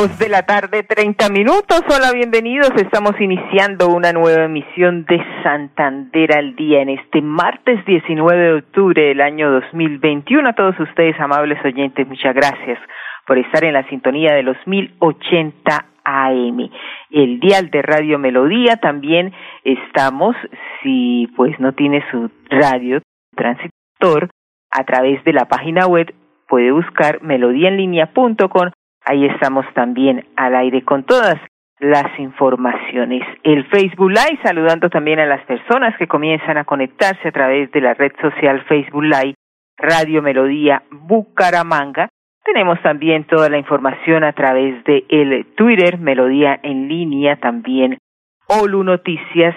De 0.00 0.30
la 0.30 0.46
tarde, 0.46 0.82
treinta 0.82 1.28
minutos. 1.28 1.82
Hola, 1.94 2.10
bienvenidos. 2.14 2.70
Estamos 2.76 3.20
iniciando 3.20 3.88
una 3.90 4.14
nueva 4.14 4.44
emisión 4.44 5.04
de 5.04 5.22
Santander 5.42 6.34
al 6.38 6.56
día 6.56 6.80
en 6.80 6.88
este 6.88 7.20
martes 7.20 7.84
19 7.84 8.38
de 8.38 8.52
octubre 8.54 9.02
del 9.02 9.20
año 9.20 9.50
2021. 9.50 10.48
A 10.48 10.54
todos 10.54 10.80
ustedes, 10.80 11.20
amables 11.20 11.62
oyentes, 11.62 12.08
muchas 12.08 12.34
gracias 12.34 12.78
por 13.26 13.36
estar 13.36 13.62
en 13.62 13.74
la 13.74 13.86
sintonía 13.90 14.32
de 14.32 14.42
los 14.42 14.56
1080 14.64 15.84
AM. 16.04 16.70
El 17.10 17.38
dial 17.38 17.68
de 17.68 17.82
Radio 17.82 18.18
Melodía 18.18 18.76
también 18.76 19.34
estamos, 19.64 20.34
si 20.82 21.28
pues 21.36 21.60
no 21.60 21.74
tiene 21.74 22.02
su 22.10 22.30
radio 22.48 23.02
transitor, 23.36 24.30
a 24.70 24.84
través 24.84 25.22
de 25.24 25.34
la 25.34 25.44
página 25.44 25.86
web 25.86 26.14
puede 26.48 26.72
buscar 26.72 27.20
melodíaenlínea.com 27.22 28.70
Ahí 29.04 29.26
estamos 29.26 29.64
también 29.74 30.26
al 30.36 30.54
aire 30.54 30.82
con 30.82 31.04
todas 31.04 31.36
las 31.80 32.18
informaciones. 32.18 33.22
El 33.42 33.64
Facebook 33.66 34.10
Live, 34.10 34.38
saludando 34.44 34.90
también 34.90 35.18
a 35.18 35.26
las 35.26 35.44
personas 35.46 35.96
que 35.98 36.06
comienzan 36.06 36.58
a 36.58 36.64
conectarse 36.64 37.28
a 37.28 37.32
través 37.32 37.72
de 37.72 37.80
la 37.80 37.94
red 37.94 38.12
social 38.20 38.62
Facebook 38.68 39.04
Live, 39.04 39.34
Radio 39.78 40.22
Melodía 40.22 40.82
Bucaramanga. 40.90 42.08
Tenemos 42.44 42.80
también 42.82 43.24
toda 43.24 43.48
la 43.48 43.58
información 43.58 44.24
a 44.24 44.32
través 44.32 44.84
de 44.84 45.04
el 45.08 45.46
Twitter, 45.56 45.98
Melodía 45.98 46.58
en 46.62 46.88
línea, 46.88 47.36
también 47.36 47.98
Olu 48.46 48.82
Noticias 48.82 49.54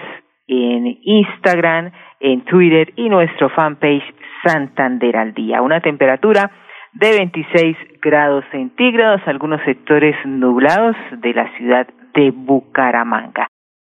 en 0.47 0.97
Instagram, 1.01 1.91
en 2.19 2.45
Twitter 2.45 2.93
y 2.95 3.09
nuestro 3.09 3.49
fanpage 3.49 4.03
Santander 4.45 5.17
al 5.17 5.33
Día. 5.33 5.61
Una 5.61 5.81
temperatura 5.81 6.51
de 6.93 7.11
26 7.11 7.77
grados 8.01 8.45
centígrados, 8.51 9.21
algunos 9.25 9.61
sectores 9.63 10.15
nublados 10.25 10.95
de 11.11 11.33
la 11.33 11.49
ciudad 11.57 11.87
de 12.13 12.31
Bucaramanga. 12.31 13.47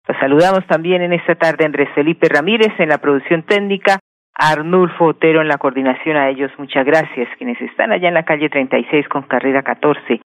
Los 0.06 0.19
saludamos 0.19 0.67
también 0.67 1.03
en 1.03 1.12
esta 1.12 1.34
tarde 1.34 1.65
Andrés 1.65 1.89
Felipe 1.95 2.28
Ramírez 2.28 2.73
en 2.78 2.89
la 2.89 2.98
producción 2.98 3.43
técnica, 3.43 3.98
Arnulfo 4.34 5.06
Otero 5.06 5.41
en 5.41 5.48
la 5.48 5.59
coordinación 5.59 6.17
a 6.17 6.28
ellos. 6.28 6.51
Muchas 6.59 6.84
gracias. 6.84 7.28
Quienes 7.37 7.61
están 7.61 7.93
allá 7.93 8.09
en 8.09 8.15
la 8.15 8.25
calle 8.25 8.48
36 8.48 9.09
con 9.09 9.23
carrera 9.23 9.62
14, 9.62 10.21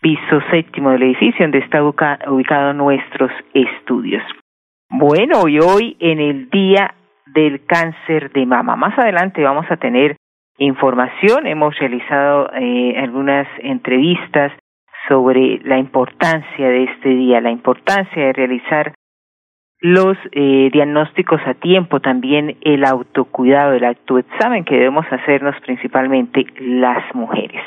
piso 0.00 0.40
séptimo 0.50 0.90
del 0.90 1.04
edificio 1.04 1.44
donde 1.44 1.58
está 1.58 1.82
ubicado 1.82 2.72
nuestros 2.74 3.30
estudios. 3.54 4.22
Bueno, 4.90 5.48
y 5.48 5.58
hoy 5.60 5.96
en 6.00 6.20
el 6.20 6.50
Día 6.50 6.94
del 7.26 7.64
Cáncer 7.66 8.30
de 8.32 8.46
Mama. 8.46 8.76
Más 8.76 8.98
adelante 8.98 9.42
vamos 9.42 9.66
a 9.70 9.76
tener 9.76 10.16
información. 10.58 11.46
Hemos 11.46 11.78
realizado 11.78 12.50
eh, 12.54 12.96
algunas 12.98 13.46
entrevistas 13.58 14.52
sobre 15.08 15.60
la 15.64 15.78
importancia 15.78 16.68
de 16.68 16.84
este 16.84 17.08
día, 17.10 17.40
la 17.40 17.50
importancia 17.50 18.26
de 18.26 18.32
realizar 18.32 18.94
los 19.80 20.16
eh, 20.32 20.70
diagnósticos 20.72 21.40
a 21.46 21.54
tiempo, 21.54 22.00
también 22.00 22.56
el 22.62 22.84
autocuidado, 22.84 23.74
el 23.74 23.84
autoexamen 23.84 24.64
que 24.64 24.76
debemos 24.76 25.04
hacernos 25.10 25.54
principalmente 25.60 26.46
las 26.58 27.14
mujeres. 27.14 27.62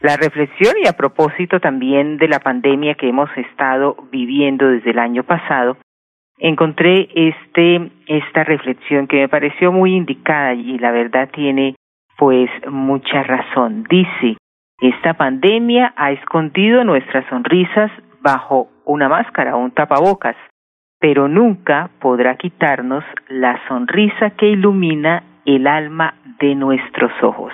La 0.00 0.16
reflexión 0.16 0.74
y 0.82 0.88
a 0.88 0.92
propósito 0.92 1.60
también 1.60 2.16
de 2.16 2.28
la 2.28 2.40
pandemia 2.40 2.94
que 2.94 3.08
hemos 3.08 3.28
estado 3.36 3.96
viviendo 4.10 4.68
desde 4.68 4.92
el 4.92 4.98
año 4.98 5.24
pasado, 5.24 5.76
encontré 6.38 7.08
este 7.14 7.90
esta 8.06 8.44
reflexión 8.44 9.06
que 9.06 9.16
me 9.16 9.28
pareció 9.28 9.72
muy 9.72 9.94
indicada 9.94 10.54
y 10.54 10.78
la 10.78 10.90
verdad 10.90 11.28
tiene 11.32 11.74
pues 12.18 12.50
mucha 12.70 13.22
razón. 13.22 13.84
Dice, 13.88 14.36
esta 14.80 15.14
pandemia 15.14 15.92
ha 15.96 16.12
escondido 16.12 16.84
nuestras 16.84 17.26
sonrisas 17.28 17.90
bajo 18.20 18.68
una 18.84 19.08
máscara 19.08 19.56
un 19.56 19.70
tapabocas, 19.70 20.36
pero 20.98 21.28
nunca 21.28 21.90
podrá 22.00 22.36
quitarnos 22.36 23.04
la 23.28 23.60
sonrisa 23.68 24.30
que 24.30 24.48
ilumina 24.48 25.22
el 25.44 25.66
alma 25.66 26.14
de 26.40 26.54
nuestros 26.54 27.12
ojos. 27.22 27.52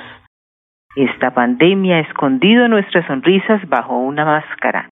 Esta 0.97 1.33
pandemia 1.33 1.97
ha 1.97 2.01
escondido 2.01 2.69
nuestras 2.69 3.07
sonrisas 3.07 3.67
bajo 3.69 3.97
una 3.97 4.25
máscara, 4.25 4.89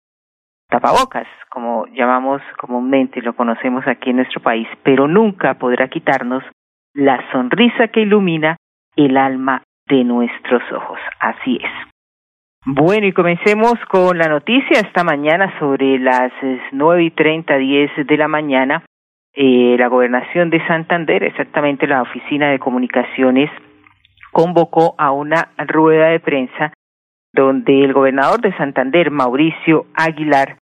tapabocas, 0.69 1.27
como 1.49 1.85
llamamos 1.87 2.41
comúnmente, 2.57 3.21
lo 3.21 3.33
conocemos 3.33 3.87
aquí 3.87 4.09
en 4.09 4.17
nuestro 4.17 4.41
país, 4.41 4.67
pero 4.83 5.07
nunca 5.07 5.53
podrá 5.53 5.87
quitarnos 5.87 6.43
la 6.93 7.19
sonrisa 7.31 7.87
que 7.89 8.01
ilumina 8.01 8.57
el 8.95 9.17
alma 9.17 9.63
de 9.87 10.03
nuestros 10.03 10.63
ojos. 10.71 10.99
Así 11.19 11.59
es. 11.61 11.71
Bueno, 12.67 13.05
y 13.05 13.11
comencemos 13.13 13.75
con 13.89 14.17
la 14.17 14.27
noticia 14.27 14.79
esta 14.79 15.03
mañana 15.03 15.53
sobre 15.59 15.99
las 15.99 16.31
nueve 16.71 17.03
y 17.03 17.11
treinta, 17.11 17.57
diez 17.57 17.91
de 17.95 18.17
la 18.17 18.27
mañana. 18.27 18.83
Eh, 19.35 19.75
la 19.77 19.87
gobernación 19.87 20.49
de 20.49 20.65
Santander, 20.65 21.23
exactamente 21.23 21.85
la 21.85 22.01
oficina 22.01 22.49
de 22.49 22.57
comunicaciones, 22.57 23.51
convocó 24.31 24.95
a 24.97 25.11
una 25.11 25.49
rueda 25.57 26.07
de 26.07 26.19
prensa 26.19 26.73
donde 27.33 27.83
el 27.83 27.93
gobernador 27.93 28.41
de 28.41 28.55
Santander, 28.57 29.11
Mauricio 29.11 29.85
Aguilar, 29.93 30.57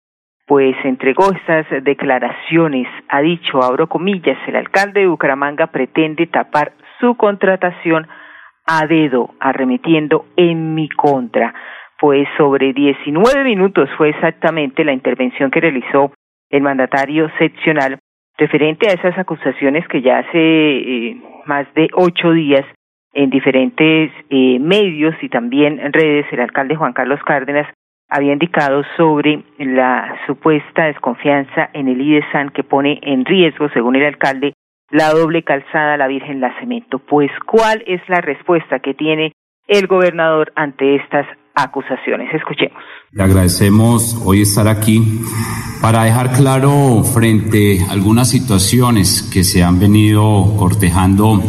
pues 0.45 0.75
entregó 0.83 1.31
estas 1.31 1.67
declaraciones. 1.83 2.87
Ha 3.07 3.21
dicho, 3.21 3.63
abro 3.63 3.87
comillas, 3.87 4.37
el 4.47 4.55
alcalde 4.55 5.01
de 5.01 5.07
Bucaramanga 5.07 5.67
pretende 5.67 6.27
tapar 6.27 6.73
su 6.99 7.15
contratación 7.15 8.07
a 8.65 8.85
dedo, 8.87 9.33
arremetiendo 9.39 10.25
en 10.35 10.75
mi 10.75 10.89
contra. 10.89 11.53
Pues 11.99 12.27
sobre 12.37 12.73
19 12.73 13.43
minutos 13.43 13.89
fue 13.97 14.09
exactamente 14.09 14.83
la 14.83 14.93
intervención 14.93 15.51
que 15.51 15.61
realizó 15.61 16.11
el 16.49 16.61
mandatario 16.61 17.29
seccional 17.37 17.97
referente 18.37 18.89
a 18.89 18.93
esas 18.93 19.17
acusaciones 19.17 19.87
que 19.87 20.01
ya 20.01 20.19
hace 20.19 20.37
eh, 20.37 21.21
más 21.45 21.71
de 21.75 21.87
ocho 21.93 22.31
días 22.31 22.65
en 23.13 23.29
diferentes 23.29 24.11
eh, 24.29 24.59
medios 24.59 25.15
y 25.21 25.29
también 25.29 25.79
redes 25.93 26.25
el 26.31 26.39
alcalde 26.39 26.75
Juan 26.75 26.93
Carlos 26.93 27.19
Cárdenas 27.25 27.67
había 28.09 28.33
indicado 28.33 28.83
sobre 28.97 29.43
la 29.57 30.15
supuesta 30.27 30.85
desconfianza 30.85 31.69
en 31.73 31.87
el 31.87 31.99
IDESAN 31.99 32.49
que 32.49 32.63
pone 32.63 32.99
en 33.01 33.25
riesgo, 33.25 33.69
según 33.69 33.95
el 33.95 34.05
alcalde, 34.05 34.52
la 34.93 35.11
doble 35.11 35.43
calzada 35.43 35.97
la 35.97 36.07
Virgen 36.07 36.39
la 36.39 36.57
Cemento. 36.59 36.99
Pues, 36.99 37.31
¿cuál 37.47 37.83
es 37.87 37.99
la 38.07 38.21
respuesta 38.21 38.79
que 38.79 38.93
tiene 38.93 39.33
el 39.67 39.87
gobernador 39.87 40.53
ante 40.55 40.95
estas 40.95 41.25
acusaciones? 41.55 42.31
Escuchemos. 42.31 42.81
Le 43.11 43.23
agradecemos 43.23 44.21
hoy 44.23 44.41
estar 44.41 44.67
aquí 44.67 45.01
para 45.81 46.03
dejar 46.03 46.31
claro 46.33 47.03
frente 47.03 47.79
a 47.89 47.91
algunas 47.91 48.29
situaciones 48.29 49.27
que 49.33 49.43
se 49.43 49.63
han 49.63 49.79
venido 49.79 50.55
cortejando 50.57 51.41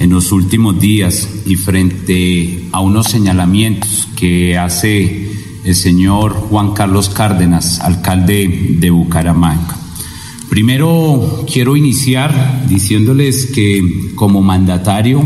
en 0.00 0.10
los 0.10 0.32
últimos 0.32 0.80
días 0.80 1.44
y 1.46 1.56
frente 1.56 2.62
a 2.72 2.80
unos 2.80 3.08
señalamientos 3.08 4.08
que 4.18 4.56
hace 4.56 5.30
el 5.66 5.74
señor 5.74 6.32
Juan 6.32 6.72
Carlos 6.72 7.10
Cárdenas, 7.10 7.80
alcalde 7.82 8.48
de 8.78 8.90
Bucaramanga. 8.90 9.85
Primero 10.56 11.44
quiero 11.52 11.76
iniciar 11.76 12.64
diciéndoles 12.66 13.50
que 13.54 13.82
como 14.14 14.40
mandatario, 14.40 15.22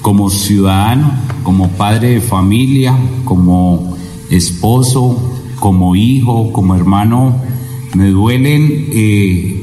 como 0.00 0.30
ciudadano, 0.30 1.12
como 1.42 1.68
padre 1.72 2.12
de 2.12 2.20
familia, 2.22 2.96
como 3.26 3.94
esposo, 4.30 5.38
como 5.60 5.96
hijo, 5.96 6.50
como 6.50 6.74
hermano, 6.74 7.42
me 7.94 8.08
duelen 8.08 8.88
eh, 8.90 9.62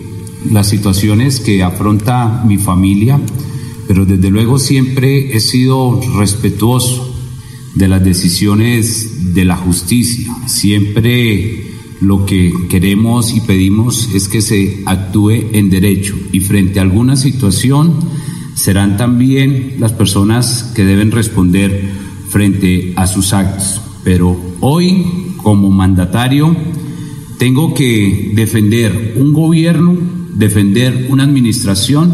las 0.51 0.69
situaciones 0.69 1.39
que 1.39 1.63
afronta 1.63 2.44
mi 2.45 2.59
familia, 2.59 3.19
pero 3.88 4.05
desde 4.05 4.29
luego 4.29 4.59
siempre 4.59 5.35
he 5.35 5.39
sido 5.39 6.00
respetuoso 6.15 7.11
de 7.73 7.88
las 7.88 8.03
decisiones 8.03 9.33
de 9.33 9.45
la 9.45 9.57
justicia, 9.57 10.31
siempre 10.45 11.73
lo 12.03 12.25
que 12.25 12.51
queremos 12.69 13.33
y 13.33 13.39
pedimos 13.41 14.09
es 14.13 14.27
que 14.27 14.41
se 14.41 14.83
actúe 14.85 15.31
en 15.53 15.69
derecho 15.69 16.15
y 16.31 16.41
frente 16.41 16.79
a 16.79 16.81
alguna 16.81 17.15
situación 17.15 17.97
serán 18.55 18.97
también 18.97 19.75
las 19.79 19.94
personas 19.94 20.71
que 20.75 20.83
deben 20.83 21.11
responder 21.11 21.89
frente 22.29 22.94
a 22.97 23.07
sus 23.07 23.33
actos. 23.33 23.81
Pero 24.03 24.38
hoy, 24.59 25.05
como 25.38 25.69
mandatario 25.69 26.55
tengo 27.38 27.73
que 27.73 28.31
defender 28.35 29.15
un 29.17 29.33
gobierno, 29.33 29.97
defender 30.35 31.07
una 31.09 31.23
administración, 31.23 32.13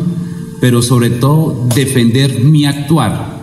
pero 0.62 0.82
sobre 0.82 1.10
todo 1.10 1.68
defender 1.76 2.44
mi 2.44 2.66
actuar, 2.66 3.40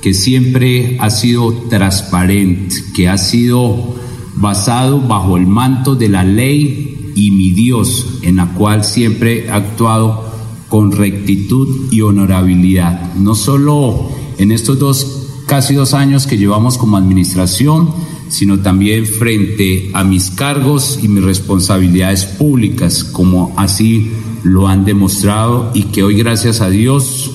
que 0.00 0.14
siempre 0.14 0.96
ha 1.00 1.10
sido 1.10 1.52
transparente, 1.68 2.76
que 2.94 3.08
ha 3.08 3.18
sido 3.18 3.94
basado 4.40 5.00
bajo 5.00 5.36
el 5.36 5.46
manto 5.46 5.94
de 5.94 6.08
la 6.08 6.24
ley 6.24 7.12
y 7.14 7.30
mi 7.32 7.50
Dios, 7.50 8.18
en 8.22 8.36
la 8.36 8.46
cual 8.54 8.84
siempre 8.84 9.46
he 9.46 9.50
actuado 9.50 10.24
con 10.68 10.92
rectitud 10.92 11.90
y 11.90 12.02
honorabilidad. 12.02 13.14
No 13.14 13.34
solo 13.34 14.10
en 14.38 14.52
estos 14.52 14.78
dos, 14.78 15.26
casi 15.46 15.74
dos 15.74 15.94
años 15.94 16.26
que 16.26 16.38
llevamos 16.38 16.78
como 16.78 16.96
administración, 16.96 17.90
sino 18.28 18.60
también 18.60 19.06
frente 19.06 19.90
a 19.94 20.04
mis 20.04 20.30
cargos 20.30 21.00
y 21.02 21.08
mis 21.08 21.24
responsabilidades 21.24 22.24
públicas, 22.24 23.02
como 23.02 23.54
así 23.56 24.12
lo 24.44 24.68
han 24.68 24.84
demostrado 24.84 25.72
y 25.74 25.84
que 25.84 26.04
hoy 26.04 26.16
gracias 26.16 26.60
a 26.60 26.70
Dios 26.70 27.32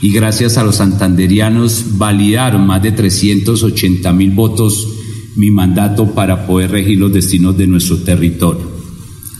y 0.00 0.12
gracias 0.12 0.56
a 0.56 0.64
los 0.64 0.76
santanderianos 0.76 1.98
validaron 1.98 2.66
más 2.66 2.82
de 2.82 2.92
380 2.92 4.12
mil 4.12 4.30
votos 4.30 4.95
mi 5.36 5.50
mandato 5.50 6.12
para 6.14 6.46
poder 6.46 6.72
regir 6.72 6.98
los 6.98 7.12
destinos 7.12 7.56
de 7.56 7.66
nuestro 7.66 7.98
territorio. 7.98 8.70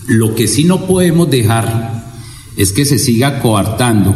Lo 0.06 0.34
que 0.34 0.46
sí 0.46 0.64
no 0.64 0.86
podemos 0.86 1.30
dejar 1.30 2.04
es 2.56 2.72
que 2.72 2.84
se 2.84 2.98
siga 2.98 3.40
coartando, 3.40 4.14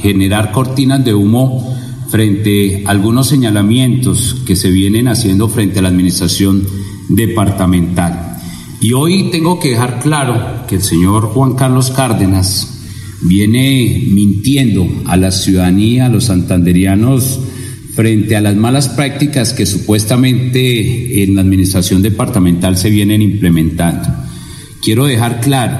generar 0.00 0.52
cortinas 0.52 1.04
de 1.04 1.14
humo 1.14 1.76
frente 2.08 2.84
a 2.86 2.90
algunos 2.90 3.28
señalamientos 3.28 4.36
que 4.46 4.54
se 4.54 4.70
vienen 4.70 5.08
haciendo 5.08 5.48
frente 5.48 5.78
a 5.78 5.82
la 5.82 5.88
administración 5.88 6.66
departamental. 7.08 8.38
Y 8.80 8.92
hoy 8.92 9.30
tengo 9.30 9.58
que 9.58 9.70
dejar 9.70 10.00
claro 10.00 10.66
que 10.68 10.76
el 10.76 10.82
señor 10.82 11.28
Juan 11.28 11.54
Carlos 11.54 11.90
Cárdenas 11.90 12.80
viene 13.22 14.08
mintiendo 14.10 14.86
a 15.06 15.16
la 15.16 15.30
ciudadanía, 15.30 16.06
a 16.06 16.08
los 16.08 16.24
santanderianos, 16.24 17.40
frente 17.94 18.36
a 18.36 18.40
las 18.40 18.56
malas 18.56 18.88
prácticas 18.88 19.52
que 19.52 19.66
supuestamente 19.66 21.22
en 21.22 21.34
la 21.34 21.42
administración 21.42 22.02
departamental 22.02 22.76
se 22.76 22.90
vienen 22.90 23.20
implementando. 23.20 24.08
Quiero 24.80 25.04
dejar 25.04 25.40
claro 25.40 25.78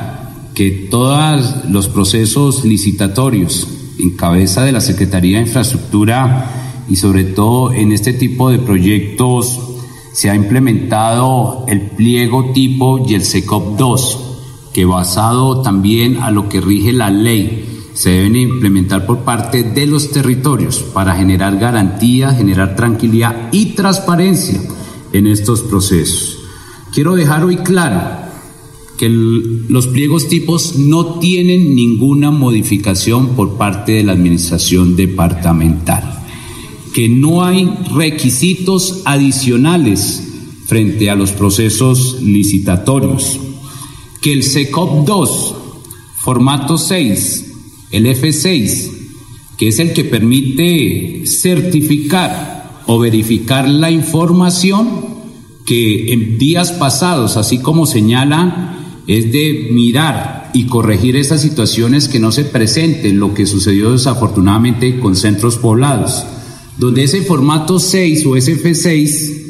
que 0.55 0.89
todos 0.91 1.65
los 1.71 1.89
procesos 1.89 2.65
licitatorios 2.65 3.67
en 3.99 4.17
cabeza 4.17 4.65
de 4.65 4.73
la 4.73 4.81
Secretaría 4.81 5.39
de 5.39 5.45
Infraestructura 5.45 6.85
y 6.89 6.97
sobre 6.97 7.25
todo 7.25 7.73
en 7.73 7.93
este 7.93 8.13
tipo 8.13 8.51
de 8.51 8.59
proyectos 8.59 9.59
se 10.13 10.29
ha 10.29 10.35
implementado 10.35 11.65
el 11.69 11.81
pliego 11.81 12.53
tipo 12.53 13.09
y 13.09 13.15
el 13.15 13.23
SECOP 13.23 13.79
2, 13.79 14.19
que 14.75 14.85
basado 14.85 15.63
también 15.63 16.19
a 16.19 16.31
lo 16.31 16.51
que 16.51 16.61
rige 16.61 16.93
la 16.93 17.11
ley, 17.11 17.72
se 17.95 18.11
deben 18.11 18.37
implementar 18.37 19.07
por 19.07 19.21
parte 19.21 19.63
de 19.63 19.87
los 19.87 20.11
territorios 20.11 20.79
para 20.79 21.15
generar 21.15 21.59
garantía, 21.59 22.33
generar 22.33 22.75
tranquilidad 22.77 23.49
y 23.53 23.67
transparencia 23.75 24.61
en 25.13 25.27
estos 25.27 25.61
procesos. 25.63 26.39
Quiero 26.93 27.15
dejar 27.15 27.45
hoy 27.45 27.57
claro 27.57 28.01
que 28.99 29.09
los 29.09 29.89
pliegos 29.89 30.29
tipos 30.29 30.77
no 30.77 31.19
tienen 31.19 31.75
ninguna 31.75 32.31
modificación 32.31 33.31
por 33.31 33.57
parte 33.57 33.93
de 33.93 34.05
la 34.05 34.13
administración 34.13 34.97
departamental, 34.97 36.23
que 36.95 37.09
no 37.09 37.45
hay 37.45 37.69
requisitos 37.95 39.03
adicionales 39.05 40.29
frente 40.67 41.11
a 41.11 41.17
los 41.17 41.33
procesos 41.33 42.23
licitatorios, 42.23 43.41
que 44.21 44.33
el 44.33 44.45
SECOP 44.45 45.07
2, 45.07 45.55
formato 46.23 46.79
6, 46.79 47.52
el 47.93 48.07
F6, 48.07 48.91
que 49.57 49.69
es 49.69 49.79
el 49.79 49.93
que 49.93 50.05
permite 50.05 51.23
certificar 51.27 52.83
o 52.87 52.99
verificar 52.99 53.69
la 53.69 53.91
información 53.91 55.13
que 55.65 56.13
en 56.13 56.39
días 56.39 56.73
pasados, 56.73 57.37
así 57.37 57.59
como 57.59 57.87
señala 57.87 58.79
es 59.07 59.33
de 59.33 59.69
mirar 59.73 60.51
y 60.55 60.67
corregir 60.67 61.17
esas 61.17 61.43
situaciones 61.43 62.09
que 62.09 62.21
no 62.21 62.33
se 62.33 62.45
presenten, 62.45 63.19
lo 63.19 63.35
que 63.35 63.47
sucedió 63.47 63.93
desafortunadamente 63.93 64.99
con 64.99 65.17
centros 65.17 65.57
poblados, 65.57 66.25
donde 66.79 67.05
ese 67.05 67.23
formato 67.23 67.79
6 67.79 68.27
o 68.27 68.31
SF6 68.31 69.43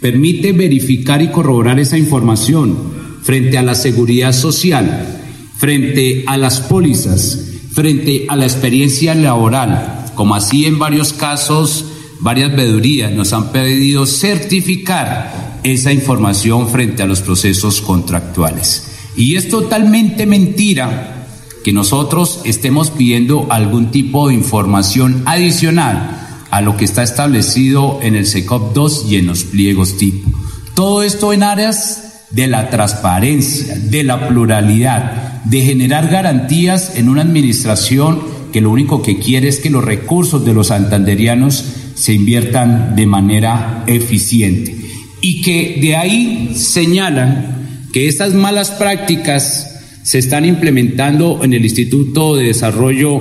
permite 0.00 0.52
verificar 0.52 1.22
y 1.22 1.30
corroborar 1.30 1.78
esa 1.78 1.98
información 1.98 2.76
frente 3.22 3.58
a 3.58 3.62
la 3.62 3.74
seguridad 3.74 4.32
social, 4.32 5.20
frente 5.56 6.24
a 6.26 6.36
las 6.36 6.60
pólizas, 6.60 7.55
frente 7.76 8.24
a 8.28 8.36
la 8.36 8.46
experiencia 8.46 9.14
laboral, 9.14 10.06
como 10.14 10.34
así 10.34 10.64
en 10.64 10.78
varios 10.78 11.12
casos, 11.12 11.84
varias 12.20 12.56
vedurías 12.56 13.12
nos 13.12 13.34
han 13.34 13.52
pedido 13.52 14.06
certificar 14.06 15.60
esa 15.62 15.92
información 15.92 16.70
frente 16.70 17.02
a 17.02 17.06
los 17.06 17.20
procesos 17.20 17.82
contractuales. 17.82 18.88
Y 19.14 19.36
es 19.36 19.50
totalmente 19.50 20.24
mentira 20.24 21.26
que 21.62 21.74
nosotros 21.74 22.40
estemos 22.44 22.90
pidiendo 22.90 23.46
algún 23.50 23.90
tipo 23.90 24.28
de 24.28 24.34
información 24.34 25.22
adicional 25.26 26.38
a 26.50 26.62
lo 26.62 26.78
que 26.78 26.86
está 26.86 27.02
establecido 27.02 27.98
en 28.00 28.14
el 28.14 28.24
SECOP 28.24 28.72
2 28.72 29.04
y 29.10 29.16
en 29.16 29.26
los 29.26 29.44
pliegos 29.44 29.98
tipo. 29.98 30.30
Todo 30.74 31.02
esto 31.02 31.34
en 31.34 31.42
áreas 31.42 32.22
de 32.30 32.46
la 32.46 32.70
transparencia, 32.70 33.76
de 33.76 34.02
la 34.02 34.28
pluralidad, 34.28 35.35
de 35.50 35.62
generar 35.62 36.08
garantías 36.08 36.96
en 36.96 37.08
una 37.08 37.22
administración 37.22 38.20
que 38.52 38.60
lo 38.60 38.70
único 38.70 39.02
que 39.02 39.18
quiere 39.18 39.48
es 39.48 39.58
que 39.58 39.70
los 39.70 39.84
recursos 39.84 40.44
de 40.44 40.54
los 40.54 40.68
santanderianos 40.68 41.64
se 41.94 42.12
inviertan 42.12 42.96
de 42.96 43.06
manera 43.06 43.84
eficiente 43.86 44.74
y 45.20 45.42
que 45.42 45.78
de 45.80 45.96
ahí 45.96 46.52
señalan 46.54 47.88
que 47.92 48.08
estas 48.08 48.34
malas 48.34 48.70
prácticas 48.72 49.72
se 50.02 50.18
están 50.18 50.44
implementando 50.44 51.40
en 51.42 51.52
el 51.52 51.64
Instituto 51.64 52.36
de 52.36 52.44
Desarrollo 52.44 53.20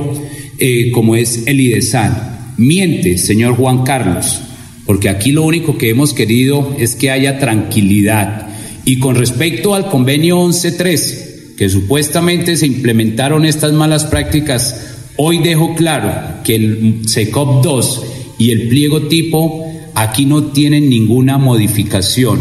eh, 0.58 0.92
como 0.92 1.16
es 1.16 1.44
el 1.48 1.60
IDESAN. 1.60 2.54
Miente, 2.58 3.18
señor 3.18 3.56
Juan 3.56 3.84
Carlos, 3.84 4.42
porque 4.86 5.10
aquí 5.10 5.32
lo 5.32 5.44
único 5.44 5.78
que 5.78 5.90
hemos 5.90 6.14
querido 6.14 6.76
es 6.80 6.96
que 6.96 7.12
haya 7.12 7.40
tranquilidad. 7.40 8.48
Y 8.86 9.00
con 9.00 9.16
respecto 9.16 9.74
al 9.74 9.90
convenio 9.90 10.38
1113, 10.44 11.25
que 11.58 11.70
supuestamente 11.70 12.58
se 12.58 12.68
implementaron 12.68 13.46
estas 13.46 13.74
malas 13.74 14.06
prácticas, 14.06 14.98
hoy 15.18 15.40
dejo 15.40 15.76
claro 15.76 16.44
que 16.44 16.56
el 16.56 17.08
SECOP 17.08 17.64
2 17.64 18.06
y 18.38 18.52
el 18.52 18.68
pliego 18.68 19.04
tipo 19.04 19.66
aquí 19.96 20.26
no 20.26 20.46
tienen 20.46 20.90
ninguna 20.90 21.38
modificación 21.38 22.40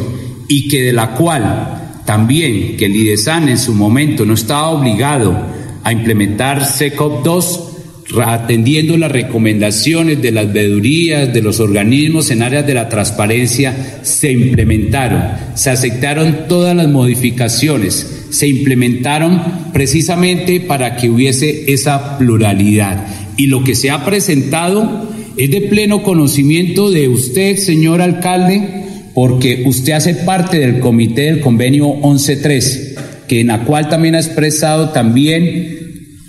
y 0.49 0.69
que 0.69 0.83
de 0.83 0.93
la 0.93 1.15
cual 1.15 2.03
también 2.05 2.77
que 2.77 2.87
el 2.87 2.97
IDESAN 2.97 3.49
en 3.49 3.59
su 3.59 3.75
momento 3.75 4.25
no 4.25 4.35
estaba 4.35 4.71
obligado 4.71 5.35
a 5.83 5.93
implementar 5.93 6.67
SECOP 6.67 7.25
2 7.25 7.71
atendiendo 8.25 8.97
las 8.97 9.11
recomendaciones 9.11 10.21
de 10.21 10.31
las 10.31 10.53
veedurías, 10.53 11.33
de 11.33 11.43
los 11.43 11.61
organismos 11.61 12.31
en 12.31 12.43
áreas 12.43 12.67
de 12.67 12.75
la 12.75 12.89
transparencia, 12.89 14.01
se 14.03 14.31
implementaron, 14.31 15.23
se 15.55 15.71
aceptaron 15.71 16.47
todas 16.49 16.77
las 16.77 16.89
modificaciones, 16.89 18.24
se 18.35 18.49
implementaron 18.49 19.41
precisamente 19.73 20.59
para 20.59 20.97
que 20.97 21.09
hubiese 21.09 21.73
esa 21.73 22.19
pluralidad. 22.19 23.07
Y 23.37 23.47
lo 23.47 23.63
que 23.63 23.77
se 23.77 23.91
ha 23.91 24.05
presentado 24.05 25.09
es 25.37 25.51
de 25.53 25.61
pleno 25.63 26.03
conocimiento 26.03 26.91
de 26.91 27.09
usted, 27.09 27.57
señor 27.57 28.03
alcalde, 28.03 28.87
porque 29.15 29.63
usted 29.67 29.93
hace 29.93 30.15
parte 30.15 30.59
del 30.59 30.81
comité 30.81 31.23
del 31.23 31.41
convenio 31.41 31.87
11.3, 31.87 33.27
que 33.29 33.41
en 33.41 33.47
la 33.47 33.65
cual 33.65 33.89
también 33.89 34.17
ha 34.17 34.21
expresado 34.21 34.91
también 34.91 35.79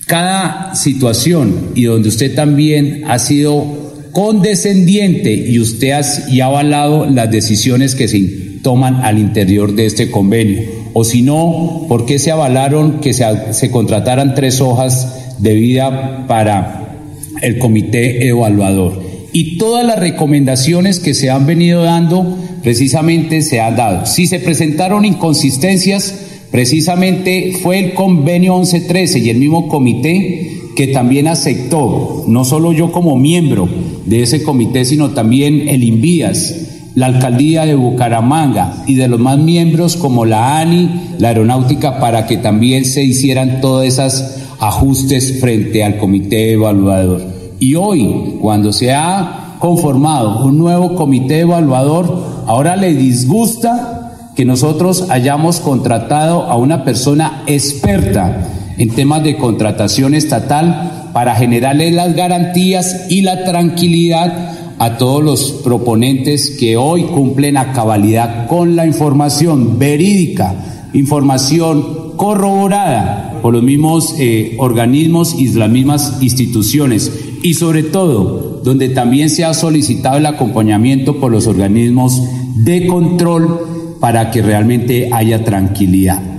cada 0.05 0.75
situación 0.75 1.71
y 1.74 1.85
donde 1.85 2.09
usted 2.09 2.35
también 2.35 3.01
ha 3.07 3.17
sido 3.17 3.95
condescendiente 4.12 5.33
y 5.33 5.57
usted 5.57 5.89
ha, 5.89 6.01
y 6.29 6.41
ha 6.41 6.45
avalado 6.45 7.09
las 7.09 7.31
decisiones 7.31 7.95
que 7.95 8.07
se 8.07 8.19
toman 8.62 8.97
al 8.97 9.17
interior 9.17 9.74
de 9.74 9.88
este 9.88 10.12
convenio. 10.12 10.84
O 10.97 11.03
si 11.03 11.23
no, 11.23 11.87
¿por 11.89 12.05
qué 12.05 12.19
se 12.19 12.31
avalaron 12.31 13.01
que 13.01 13.13
se, 13.13 13.69
contrataran 13.69 14.33
tres 14.33 14.61
hojas 14.61 15.35
de 15.39 15.53
vida 15.53 16.23
para 16.25 17.01
el 17.41 17.57
comité 17.57 18.25
evaluador? 18.29 19.03
Y 19.33 19.57
todas 19.57 19.85
las 19.85 19.99
recomendaciones 19.99 21.01
que 21.01 21.13
se 21.13 21.29
han 21.29 21.45
venido 21.45 21.83
dando 21.83 22.37
precisamente 22.63 23.41
se 23.41 23.59
han 23.59 23.75
dado. 23.75 24.05
Si 24.05 24.25
se 24.25 24.39
presentaron 24.39 25.03
inconsistencias, 25.03 26.17
precisamente 26.49 27.57
fue 27.61 27.79
el 27.79 27.93
convenio 27.93 28.55
1113 28.55 29.19
y 29.19 29.29
el 29.31 29.37
mismo 29.37 29.67
comité 29.67 30.61
que 30.77 30.87
también 30.87 31.27
aceptó, 31.27 32.23
no 32.29 32.45
solo 32.45 32.71
yo 32.71 32.93
como 32.93 33.17
miembro 33.17 33.67
de 34.05 34.23
ese 34.23 34.43
comité, 34.43 34.85
sino 34.85 35.09
también 35.09 35.67
el 35.67 35.83
INVIAS, 35.83 36.75
la 36.95 37.07
alcaldía 37.07 37.65
de 37.65 37.75
Bucaramanga 37.75 38.83
y 38.87 38.95
de 38.95 39.09
los 39.09 39.19
más 39.19 39.37
miembros 39.37 39.97
como 39.97 40.25
la 40.25 40.59
ANI, 40.59 41.15
la 41.19 41.27
aeronáutica, 41.27 41.99
para 41.99 42.25
que 42.25 42.37
también 42.37 42.85
se 42.85 43.03
hicieran 43.03 43.59
todos 43.59 43.85
esos 43.85 44.37
ajustes 44.59 45.39
frente 45.41 45.83
al 45.83 45.97
comité 45.97 46.53
evaluador. 46.53 47.21
Y 47.59 47.75
hoy, 47.75 48.37
cuando 48.41 48.71
se 48.71 48.93
ha 48.93 49.57
conformado 49.59 50.45
un 50.45 50.57
nuevo 50.57 50.95
comité 50.95 51.41
evaluador, 51.41 52.43
ahora 52.47 52.77
le 52.77 52.93
disgusta 52.93 54.13
que 54.35 54.45
nosotros 54.45 55.07
hayamos 55.09 55.59
contratado 55.59 56.43
a 56.43 56.55
una 56.55 56.83
persona 56.83 57.43
experta 57.45 58.47
en 58.77 58.89
temas 58.89 59.23
de 59.23 59.37
contratación 59.37 60.13
estatal 60.13 61.09
para 61.13 61.35
generarle 61.35 61.91
las 61.91 62.13
garantías 62.13 63.05
y 63.09 63.21
la 63.21 63.45
tranquilidad 63.45 64.54
a 64.77 64.98
todos 64.98 65.24
los 65.24 65.51
proponentes 65.63 66.58
que 66.60 66.77
hoy 66.77 67.03
cumplen 67.03 67.58
a 67.58 67.74
cabalidad 67.74 68.48
con 68.48 68.75
la 68.75 68.86
información 68.86 69.79
verídica, 69.79 70.89
información 70.94 72.13
corroborada 72.17 73.39
por 73.41 73.53
los 73.53 73.63
mismos 73.63 74.15
eh, 74.17 74.55
organismos 74.60 75.36
y 75.38 75.48
las 75.53 75.70
mismas 75.70 76.17
instituciones 76.22 77.12
y 77.44 77.53
sobre 77.53 77.84
todo 77.84 78.62
donde 78.63 78.89
también 78.89 79.29
se 79.29 79.46
ha 79.46 79.53
solicitado 79.53 80.17
el 80.17 80.25
acompañamiento 80.25 81.20
por 81.20 81.32
los 81.32 81.48
organismos 81.48 82.22
de 82.55 82.88
control 82.88 83.60
para 84.00 84.32
que 84.32 84.41
realmente 84.41 85.10
haya 85.12 85.44
tranquilidad. 85.44 86.34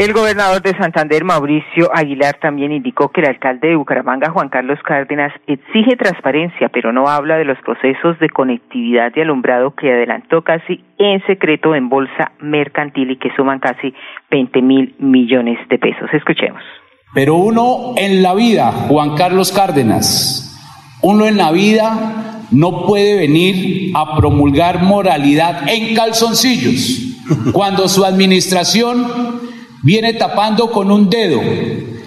El 0.00 0.14
gobernador 0.14 0.62
de 0.62 0.74
Santander, 0.78 1.24
Mauricio 1.24 1.90
Aguilar, 1.94 2.38
también 2.40 2.72
indicó 2.72 3.10
que 3.10 3.20
el 3.20 3.26
alcalde 3.26 3.68
de 3.68 3.76
Bucaramanga, 3.76 4.30
Juan 4.30 4.48
Carlos 4.48 4.78
Cárdenas, 4.82 5.30
exige 5.46 5.94
transparencia, 5.94 6.70
pero 6.70 6.90
no 6.90 7.06
habla 7.06 7.36
de 7.36 7.44
los 7.44 7.58
procesos 7.58 8.18
de 8.18 8.30
conectividad 8.30 9.12
y 9.14 9.20
alumbrado 9.20 9.74
que 9.74 9.92
adelantó 9.92 10.40
casi 10.40 10.82
en 10.96 11.22
secreto 11.26 11.74
en 11.74 11.90
bolsa 11.90 12.32
mercantil 12.40 13.10
y 13.10 13.18
que 13.18 13.28
suman 13.36 13.58
casi 13.58 13.92
20 14.30 14.62
mil 14.62 14.94
millones 15.00 15.58
de 15.68 15.78
pesos. 15.78 16.08
Escuchemos. 16.14 16.62
Pero 17.12 17.34
uno 17.34 17.92
en 17.98 18.22
la 18.22 18.32
vida, 18.32 18.72
Juan 18.72 19.16
Carlos 19.16 19.52
Cárdenas, 19.52 20.58
uno 21.02 21.26
en 21.26 21.36
la 21.36 21.52
vida 21.52 22.46
no 22.50 22.86
puede 22.86 23.18
venir 23.18 23.92
a 23.94 24.16
promulgar 24.16 24.82
moralidad 24.82 25.68
en 25.68 25.94
calzoncillos 25.94 27.18
cuando 27.52 27.86
su 27.86 28.02
administración 28.02 29.39
viene 29.82 30.14
tapando 30.14 30.70
con 30.70 30.90
un 30.90 31.08
dedo 31.08 31.40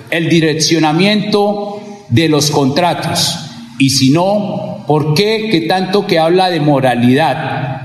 el 0.10 0.30
direccionamiento 0.30 1.82
de 2.10 2.30
los 2.30 2.52
contratos. 2.52 3.36
Y 3.80 3.90
si 3.90 4.12
no, 4.12 4.84
¿por 4.88 5.16
qué 5.16 5.50
que 5.50 5.62
tanto 5.62 6.06
que 6.06 6.20
habla 6.20 6.50
de 6.50 6.60
moralidad, 6.60 7.82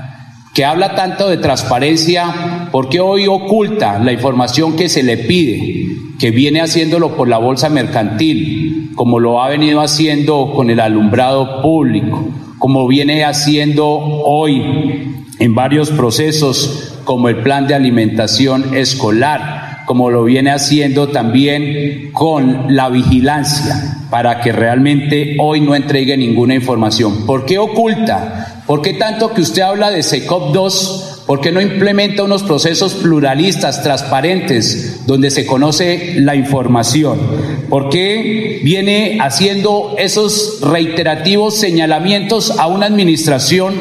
que 0.53 0.63
habla 0.63 0.95
tanto 0.95 1.29
de 1.29 1.37
transparencia, 1.37 2.69
por 2.71 2.89
qué 2.89 2.99
hoy 2.99 3.25
oculta 3.27 3.97
la 3.99 4.11
información 4.11 4.75
que 4.75 4.89
se 4.89 5.03
le 5.03 5.17
pide, 5.17 5.87
que 6.19 6.31
viene 6.31 6.61
haciéndolo 6.61 7.15
por 7.15 7.27
la 7.27 7.37
bolsa 7.39 7.69
mercantil, 7.69 8.91
como 8.95 9.19
lo 9.19 9.41
ha 9.41 9.49
venido 9.49 9.81
haciendo 9.81 10.51
con 10.53 10.69
el 10.69 10.79
alumbrado 10.79 11.61
público, 11.61 12.29
como 12.59 12.87
viene 12.87 13.23
haciendo 13.23 13.87
hoy 13.87 15.25
en 15.39 15.55
varios 15.55 15.89
procesos 15.89 16.99
como 17.05 17.29
el 17.29 17.37
plan 17.37 17.65
de 17.65 17.73
alimentación 17.73 18.75
escolar? 18.75 19.58
Como 19.89 20.11
lo 20.11 20.23
viene 20.23 20.51
haciendo 20.51 21.07
también 21.07 22.11
con 22.13 22.75
la 22.75 22.89
vigilancia, 22.89 23.97
para 24.11 24.39
que 24.39 24.51
realmente 24.51 25.35
hoy 25.39 25.61
no 25.61 25.73
entregue 25.73 26.15
ninguna 26.15 26.53
información. 26.53 27.25
¿Por 27.25 27.43
qué 27.43 27.57
oculta? 27.57 28.61
¿Por 28.67 28.83
qué 28.83 28.93
tanto 28.93 29.33
que 29.33 29.41
usted 29.41 29.63
habla 29.63 29.89
de 29.89 30.03
SECOP 30.03 30.53
2? 30.53 31.23
¿Por 31.25 31.41
qué 31.41 31.51
no 31.51 31.59
implementa 31.59 32.21
unos 32.21 32.43
procesos 32.43 32.93
pluralistas, 32.93 33.81
transparentes, 33.81 35.07
donde 35.07 35.31
se 35.31 35.47
conoce 35.47 36.17
la 36.17 36.35
información? 36.35 37.19
¿Por 37.67 37.89
qué 37.89 38.61
viene 38.63 39.17
haciendo 39.19 39.95
esos 39.97 40.59
reiterativos 40.61 41.55
señalamientos 41.55 42.59
a 42.59 42.67
una 42.67 42.85
administración 42.85 43.73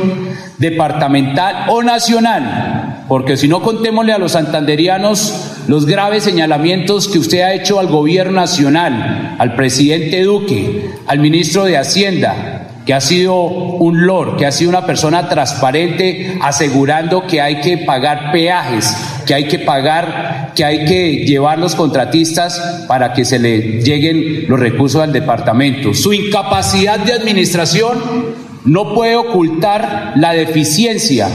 departamental 0.56 1.66
o 1.68 1.82
nacional? 1.82 3.04
Porque 3.08 3.36
si 3.36 3.46
no 3.46 3.60
contémosle 3.60 4.14
a 4.14 4.18
los 4.18 4.32
santanderianos 4.32 5.57
los 5.68 5.84
graves 5.84 6.24
señalamientos 6.24 7.08
que 7.08 7.18
usted 7.18 7.42
ha 7.42 7.52
hecho 7.52 7.78
al 7.78 7.88
gobierno 7.88 8.32
nacional, 8.32 9.36
al 9.38 9.54
presidente 9.54 10.22
Duque, 10.22 10.90
al 11.06 11.18
ministro 11.18 11.64
de 11.64 11.76
Hacienda, 11.76 12.68
que 12.86 12.94
ha 12.94 13.02
sido 13.02 13.42
un 13.42 14.06
lord, 14.06 14.38
que 14.38 14.46
ha 14.46 14.50
sido 14.50 14.70
una 14.70 14.86
persona 14.86 15.28
transparente, 15.28 16.38
asegurando 16.40 17.26
que 17.26 17.42
hay 17.42 17.60
que 17.60 17.76
pagar 17.76 18.32
peajes, 18.32 18.96
que 19.26 19.34
hay 19.34 19.46
que 19.46 19.58
pagar, 19.58 20.52
que 20.56 20.64
hay 20.64 20.86
que 20.86 21.26
llevar 21.26 21.58
los 21.58 21.74
contratistas 21.74 22.86
para 22.88 23.12
que 23.12 23.26
se 23.26 23.38
le 23.38 23.82
lleguen 23.82 24.46
los 24.48 24.58
recursos 24.58 25.02
al 25.02 25.12
departamento. 25.12 25.92
Su 25.92 26.14
incapacidad 26.14 26.98
de 26.98 27.12
administración 27.12 27.98
no 28.64 28.94
puede 28.94 29.16
ocultar 29.16 30.14
la 30.16 30.32
deficiencia 30.32 31.28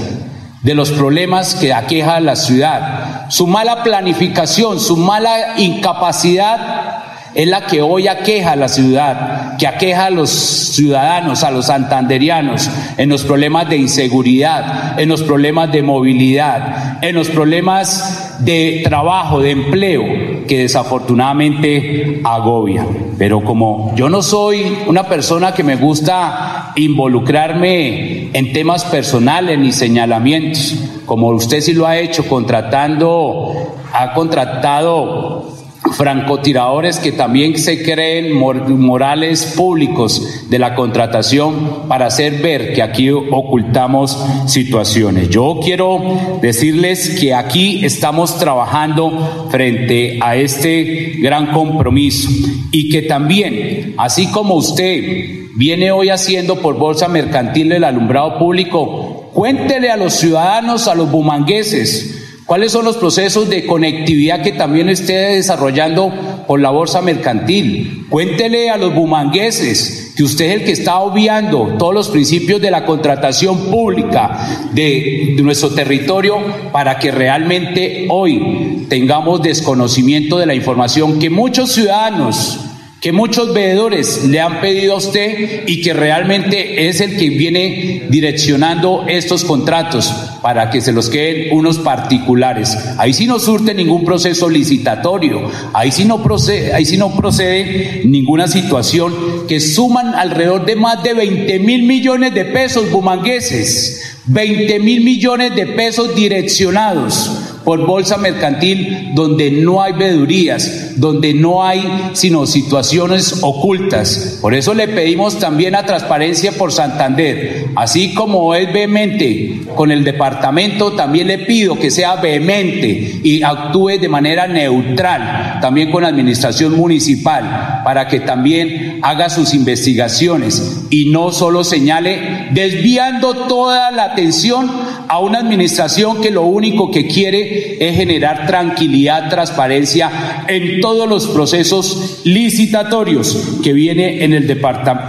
de 0.64 0.74
los 0.74 0.92
problemas 0.92 1.56
que 1.56 1.74
aqueja 1.74 2.16
a 2.16 2.20
la 2.22 2.36
ciudad. 2.36 3.30
Su 3.30 3.48
mala 3.48 3.84
planificación, 3.84 4.80
su 4.80 4.98
mala 4.98 5.56
incapacidad 5.58 7.04
es 7.36 7.48
la 7.48 7.66
que 7.66 7.82
hoy 7.82 8.08
aqueja 8.08 8.52
a 8.52 8.56
la 8.56 8.68
ciudad, 8.68 9.58
que 9.58 9.68
aqueja 9.68 10.06
a 10.06 10.10
los 10.10 10.30
ciudadanos, 10.30 11.44
a 11.44 11.52
los 11.52 11.66
santanderianos, 11.66 12.70
en 12.98 13.10
los 13.10 13.24
problemas 13.24 13.70
de 13.70 13.78
inseguridad, 13.78 15.00
en 15.00 15.10
los 15.10 15.24
problemas 15.24 15.72
de 15.72 15.84
movilidad, 15.84 17.04
en 17.04 17.16
los 17.16 17.30
problemas 17.30 18.23
de 18.40 18.82
trabajo, 18.84 19.40
de 19.40 19.52
empleo, 19.52 20.04
que 20.48 20.60
desafortunadamente 20.60 22.22
agobia. 22.24 22.86
Pero 23.18 23.44
como 23.44 23.94
yo 23.96 24.10
no 24.10 24.22
soy 24.22 24.78
una 24.88 25.04
persona 25.04 25.54
que 25.54 25.64
me 25.64 25.76
gusta 25.76 26.74
involucrarme 26.76 28.30
en 28.34 28.54
temas 28.54 28.84
personales 28.86 29.58
ni 29.60 29.72
señalamientos, 29.72 30.76
como 31.06 31.30
usted 31.30 31.62
sí 31.62 31.74
lo 31.74 31.86
ha 31.86 31.98
hecho 31.98 32.28
contratando, 32.28 33.54
ha 33.94 34.14
contratado 34.14 35.53
francotiradores 35.98 37.00
que 37.00 37.12
también 37.12 37.58
se 37.58 37.84
creen 37.84 38.34
morales 38.34 39.54
públicos 39.56 40.46
de 40.50 40.60
la 40.60 40.76
contratación 40.76 41.88
para 41.88 42.08
hacer 42.08 42.42
ver 42.42 42.74
que 42.74 42.82
aquí 42.82 43.10
ocultamos 43.10 44.18
situaciones. 44.48 45.30
Yo 45.30 45.60
quiero 45.64 46.40
decirles 46.42 47.18
que 47.20 47.34
aquí 47.34 47.86
estamos 47.86 48.38
trabajando 48.38 49.48
frente 49.50 50.20
a 50.22 50.36
este 50.36 51.14
gran 51.20 51.48
compromiso 51.48 52.30
y 52.72 52.90
que 52.90 53.04
también, 53.04 53.94
así 53.98 54.28
como 54.28 54.56
usted 54.56 55.44
viene 55.56 55.92
hoy 55.92 56.10
haciendo 56.10 56.60
por 56.60 56.78
Bolsa 56.78 57.08
Mercantil 57.08 57.72
el 57.72 57.84
alumbrado 57.84 58.40
público, 58.40 59.30
cuéntele 59.34 59.92
a 59.92 59.98
los 59.98 60.14
ciudadanos, 60.14 60.88
a 60.88 60.96
los 60.96 61.12
bumangueses, 61.12 62.13
¿Cuáles 62.46 62.74
son 62.74 62.84
los 62.84 62.98
procesos 62.98 63.50
de 63.50 63.66
conectividad 63.66 64.42
que 64.42 64.52
también 64.52 64.90
esté 64.90 65.14
desarrollando 65.14 66.12
por 66.46 66.60
la 66.60 66.72
bolsa 66.72 67.02
mercantil? 67.02 68.06
Cuéntele 68.10 68.70
a 68.70 68.76
los 68.76 68.94
bumangueses 68.94 70.14
que 70.16 70.24
usted 70.24 70.46
es 70.46 70.54
el 70.56 70.64
que 70.66 70.72
está 70.74 71.00
obviando 71.00 71.76
todos 71.80 71.94
los 71.94 72.10
principios 72.10 72.62
de 72.62 72.70
la 72.70 72.86
contratación 72.86 73.72
pública 73.72 74.68
de, 74.74 75.34
de 75.38 75.42
nuestro 75.42 75.70
territorio 75.70 76.38
para 76.74 77.00
que 77.00 77.12
realmente 77.12 78.08
hoy 78.10 78.86
tengamos 78.90 79.42
desconocimiento 79.42 80.38
de 80.38 80.46
la 80.46 80.54
información 80.54 81.20
que 81.20 81.30
muchos 81.30 81.72
ciudadanos 81.72 82.60
que 83.04 83.12
muchos 83.12 83.54
veedores 83.54 84.24
le 84.24 84.40
han 84.40 84.62
pedido 84.62 84.94
a 84.94 84.98
usted 84.98 85.68
y 85.68 85.82
que 85.82 85.92
realmente 85.92 86.88
es 86.88 87.02
el 87.02 87.18
que 87.18 87.32
viene 87.32 88.04
direccionando 88.10 89.04
estos 89.10 89.44
contratos 89.44 90.06
para 90.42 90.70
que 90.70 90.80
se 90.80 90.94
los 90.94 91.10
queden 91.10 91.52
unos 91.52 91.80
particulares. 91.80 92.78
Ahí 92.98 93.12
sí 93.12 93.28
no 93.28 93.40
surte 93.40 93.74
ningún 93.74 94.06
proceso 94.06 94.50
licitatorio, 94.50 95.52
ahí 95.74 95.92
sí 95.92 96.06
no 96.06 96.24
procede, 96.24 96.72
ahí 96.74 96.86
sí 96.86 96.96
no 96.96 97.14
procede 97.14 98.04
ninguna 98.06 98.48
situación 98.48 99.14
que 99.50 99.60
suman 99.60 100.16
alrededor 100.16 100.66
de 100.66 100.78
más 100.78 101.04
de 101.04 101.14
20 101.14 101.60
mil 101.60 101.84
millones 101.84 102.34
de 102.34 102.46
pesos 102.46 102.90
bumangueses, 102.90 104.18
20 104.28 104.80
mil 104.80 105.04
millones 105.04 105.54
de 105.58 105.66
pesos 105.66 106.16
direccionados 106.16 107.43
por 107.64 107.86
bolsa 107.86 108.18
mercantil 108.18 109.12
donde 109.14 109.52
no 109.52 109.82
hay 109.82 109.94
vedurías, 109.94 111.00
donde 111.00 111.34
no 111.34 111.64
hay 111.64 111.84
sino 112.14 112.46
situaciones 112.46 113.40
ocultas. 113.42 114.40
Por 114.42 114.54
eso 114.54 114.74
le 114.74 114.88
pedimos 114.88 115.40
también 115.40 115.76
a 115.76 115.86
Transparencia 115.86 116.52
por 116.54 116.72
Santander, 116.72 117.68
así 117.76 118.14
como 118.14 118.56
es 118.56 118.72
vehemente 118.72 119.62
con 119.76 119.92
el 119.92 120.04
departamento, 120.04 120.94
también 120.94 121.28
le 121.28 121.40
pido 121.40 121.78
que 121.78 121.92
sea 121.92 122.16
vehemente 122.16 123.20
y 123.24 123.44
actúe 123.44 124.00
de 124.00 124.10
manera 124.10 124.48
neutral, 124.48 125.60
también 125.62 125.92
con 125.92 126.04
la 126.04 126.10
administración 126.10 126.76
municipal, 126.76 127.82
para 127.84 128.08
que 128.08 128.20
también 128.20 129.00
haga 129.02 129.30
sus 129.30 129.54
investigaciones 129.54 130.84
y 130.90 131.10
no 131.12 131.32
solo 131.32 131.64
señale 131.64 132.50
desviando 132.52 133.34
toda 133.48 133.92
la 133.92 134.06
atención 134.06 134.70
a 135.08 135.20
una 135.20 135.40
administración 135.40 136.22
que 136.22 136.32
lo 136.32 136.44
único 136.44 136.92
que 136.92 137.08
quiere 137.08 137.78
es 137.80 137.96
generar 137.96 138.48
tranquilidad, 138.48 139.30
transparencia 139.30 140.46
en 140.48 140.82
todos 140.82 141.08
los 141.08 141.28
procesos 141.28 142.22
licitatorios 142.24 143.60
que 143.64 143.74
viene 143.74 144.24
en 144.24 144.34
el 144.34 144.48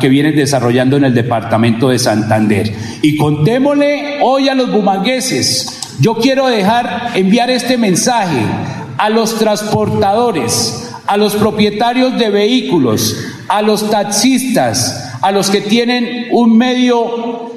que 0.01 0.09
vienen 0.09 0.37
desarrollando 0.37 0.97
en 0.97 1.05
el 1.05 1.15
departamento 1.15 1.89
de 1.89 1.99
Santander. 1.99 2.73
Y 3.03 3.17
contémosle 3.17 4.19
hoy 4.23 4.49
a 4.49 4.55
los 4.55 4.71
bumangueses. 4.71 5.81
Yo 6.01 6.17
quiero 6.17 6.49
dejar 6.49 7.13
enviar 7.15 7.51
este 7.51 7.79
mensaje 7.79 8.41
a 8.99 9.11
los 9.11 9.39
transportadores, 9.39 10.93
a 11.07 11.17
los 11.17 11.35
propietarios 11.37 12.19
de 12.19 12.31
vehículos, 12.31 13.17
a 13.49 13.63
los 13.63 13.91
taxistas, 13.91 15.13
a 15.23 15.31
los 15.33 15.51
que 15.51 15.61
tienen 15.61 16.29
un 16.33 16.57
medio 16.57 17.54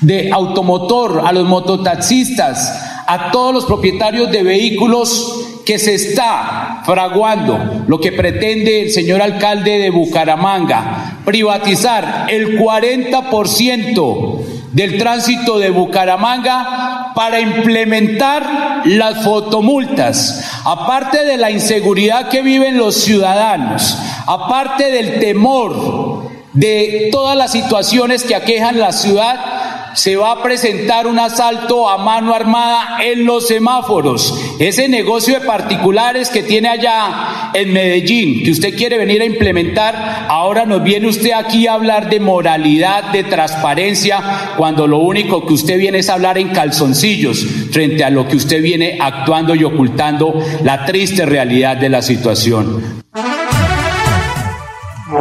de 0.00 0.30
automotor, 0.32 1.22
a 1.24 1.32
los 1.32 1.46
mototaxistas, 1.46 3.02
a 3.06 3.30
todos 3.30 3.54
los 3.54 3.64
propietarios 3.64 4.30
de 4.30 4.42
vehículos 4.42 5.46
que 5.64 5.78
se 5.78 5.94
está 5.94 6.82
fraguando 6.84 7.84
lo 7.88 7.98
que 8.00 8.12
pretende 8.12 8.82
el 8.82 8.90
señor 8.92 9.20
alcalde 9.20 9.78
de 9.78 9.90
Bucaramanga, 9.90 11.18
privatizar 11.24 12.26
el 12.28 12.58
40% 12.58 14.44
del 14.72 14.98
tránsito 14.98 15.58
de 15.58 15.70
Bucaramanga 15.70 17.12
para 17.16 17.40
implementar 17.40 18.82
las 18.84 19.24
fotomultas. 19.24 20.44
Aparte 20.64 21.24
de 21.24 21.36
la 21.36 21.50
inseguridad 21.50 22.28
que 22.28 22.42
viven 22.42 22.76
los 22.76 22.94
ciudadanos, 22.94 23.98
aparte 24.26 24.90
del 24.90 25.18
temor 25.18 26.28
de 26.52 27.08
todas 27.10 27.36
las 27.36 27.52
situaciones 27.52 28.22
que 28.22 28.34
aquejan 28.34 28.78
la 28.78 28.92
ciudad, 28.92 29.55
se 29.96 30.14
va 30.14 30.32
a 30.32 30.42
presentar 30.42 31.06
un 31.06 31.18
asalto 31.18 31.88
a 31.88 31.96
mano 31.96 32.34
armada 32.34 32.98
en 33.02 33.24
los 33.24 33.48
semáforos. 33.48 34.38
Ese 34.58 34.88
negocio 34.88 35.40
de 35.40 35.46
particulares 35.46 36.28
que 36.28 36.42
tiene 36.42 36.68
allá 36.68 37.50
en 37.54 37.72
Medellín, 37.72 38.44
que 38.44 38.50
usted 38.50 38.76
quiere 38.76 38.98
venir 38.98 39.22
a 39.22 39.24
implementar, 39.24 40.26
ahora 40.28 40.66
nos 40.66 40.82
viene 40.82 41.08
usted 41.08 41.32
aquí 41.32 41.66
a 41.66 41.72
hablar 41.72 42.10
de 42.10 42.20
moralidad, 42.20 43.04
de 43.12 43.24
transparencia, 43.24 44.54
cuando 44.58 44.86
lo 44.86 44.98
único 44.98 45.46
que 45.46 45.54
usted 45.54 45.78
viene 45.78 45.98
es 45.98 46.10
hablar 46.10 46.36
en 46.36 46.50
calzoncillos 46.50 47.46
frente 47.70 48.04
a 48.04 48.10
lo 48.10 48.28
que 48.28 48.36
usted 48.36 48.60
viene 48.60 48.98
actuando 49.00 49.54
y 49.54 49.64
ocultando 49.64 50.34
la 50.62 50.84
triste 50.84 51.24
realidad 51.24 51.78
de 51.78 51.88
la 51.88 52.02
situación. 52.02 53.05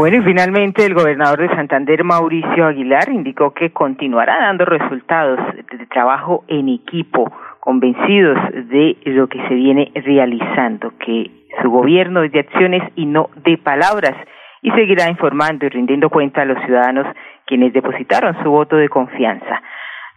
Bueno, 0.06 0.18
y 0.20 0.22
finalmente 0.22 0.86
el 0.86 0.94
gobernador 0.94 1.40
de 1.40 1.56
Santander, 1.56 2.04
Mauricio 2.04 2.68
Aguilar, 2.68 3.10
indicó 3.10 3.56
que 3.56 3.72
continuará 3.72 4.38
dando 4.38 4.64
resultados 4.64 5.40
de 5.56 5.86
trabajo 5.88 6.46
en 6.48 6.70
equipo, 6.70 7.34
convencidos 7.60 8.38
de 8.70 8.98
lo 9.06 9.26
que 9.26 9.42
se 9.48 9.56
viene 9.56 9.92
realizando, 9.96 10.94
que 11.00 11.32
su 11.60 11.72
gobierno 11.72 12.22
es 12.22 12.32
de 12.32 12.42
acciones 12.42 12.84
y 12.96 13.08
no 13.08 13.32
de 13.38 13.58
palabras, 13.58 14.14
y 14.62 14.70
seguirá 14.74 15.10
informando 15.10 15.66
y 15.66 15.70
rindiendo 15.70 16.12
cuenta 16.12 16.44
a 16.44 16.46
los 16.46 16.64
ciudadanos 16.66 17.08
quienes 17.48 17.74
depositaron 17.74 18.38
su 18.44 18.52
voto 18.52 18.76
de 18.76 18.90
confianza. 18.90 19.60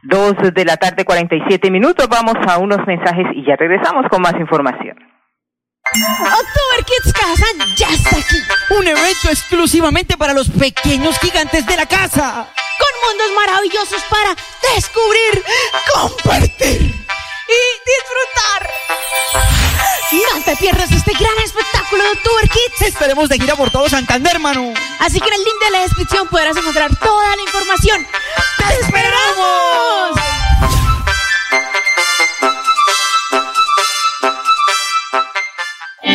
Dos 0.02 0.34
de 0.52 0.64
la 0.66 0.76
tarde, 0.76 1.06
cuarenta 1.06 1.34
y 1.34 1.42
siete 1.48 1.70
minutos, 1.70 2.06
vamos 2.10 2.36
a 2.46 2.58
unos 2.58 2.86
mensajes 2.86 3.28
y 3.32 3.42
ya 3.42 3.56
regresamos 3.56 4.06
con 4.10 4.20
más 4.20 4.38
información. 4.38 5.07
October 5.90 6.84
Kids 6.84 7.12
Casa 7.12 7.46
ya 7.76 7.88
está 7.88 8.10
aquí. 8.10 8.42
Un 8.70 8.86
evento 8.86 9.30
exclusivamente 9.30 10.16
para 10.16 10.34
los 10.34 10.48
pequeños 10.48 11.18
gigantes 11.18 11.66
de 11.66 11.76
la 11.76 11.86
casa. 11.86 12.46
Con 12.78 13.08
mundos 13.08 13.32
maravillosos 13.36 14.02
para 14.10 14.36
descubrir, 14.74 15.44
compartir 15.94 16.80
y 16.82 17.60
disfrutar. 17.88 18.70
No 20.12 20.42
te 20.42 20.56
pierdas 20.56 20.90
este 20.90 21.12
gran 21.12 21.38
espectáculo 21.44 22.02
de 22.04 22.10
October 22.10 22.48
Kids. 22.48 22.88
Estaremos 22.88 23.28
de 23.28 23.38
gira 23.38 23.56
por 23.56 23.70
todo 23.70 23.88
Santander, 23.88 24.34
hermano. 24.34 24.74
Así 25.00 25.20
que 25.20 25.28
en 25.28 25.34
el 25.34 25.44
link 25.44 25.64
de 25.64 25.70
la 25.70 25.80
descripción 25.80 26.28
podrás 26.28 26.56
encontrar 26.56 26.94
toda 26.96 27.34
la 27.34 27.42
información. 27.42 28.06
¡Te 28.58 28.74
esperamos! 28.80 30.20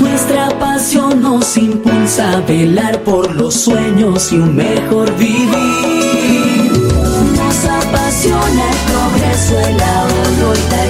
Nuestra 0.00 0.48
pasión 0.58 1.20
nos 1.20 1.56
impulsa 1.58 2.32
a 2.32 2.40
velar 2.40 3.02
por 3.04 3.36
los 3.36 3.54
sueños 3.54 4.32
y 4.32 4.36
un 4.36 4.56
mejor 4.56 5.14
vivir. 5.16 5.46
Nos 7.36 7.64
apasiona 7.64 8.64
el 8.70 8.76
progreso, 8.90 9.60
el 9.60 9.80
ahorro 9.80 10.54
y 10.54 10.70
dar 10.70 10.89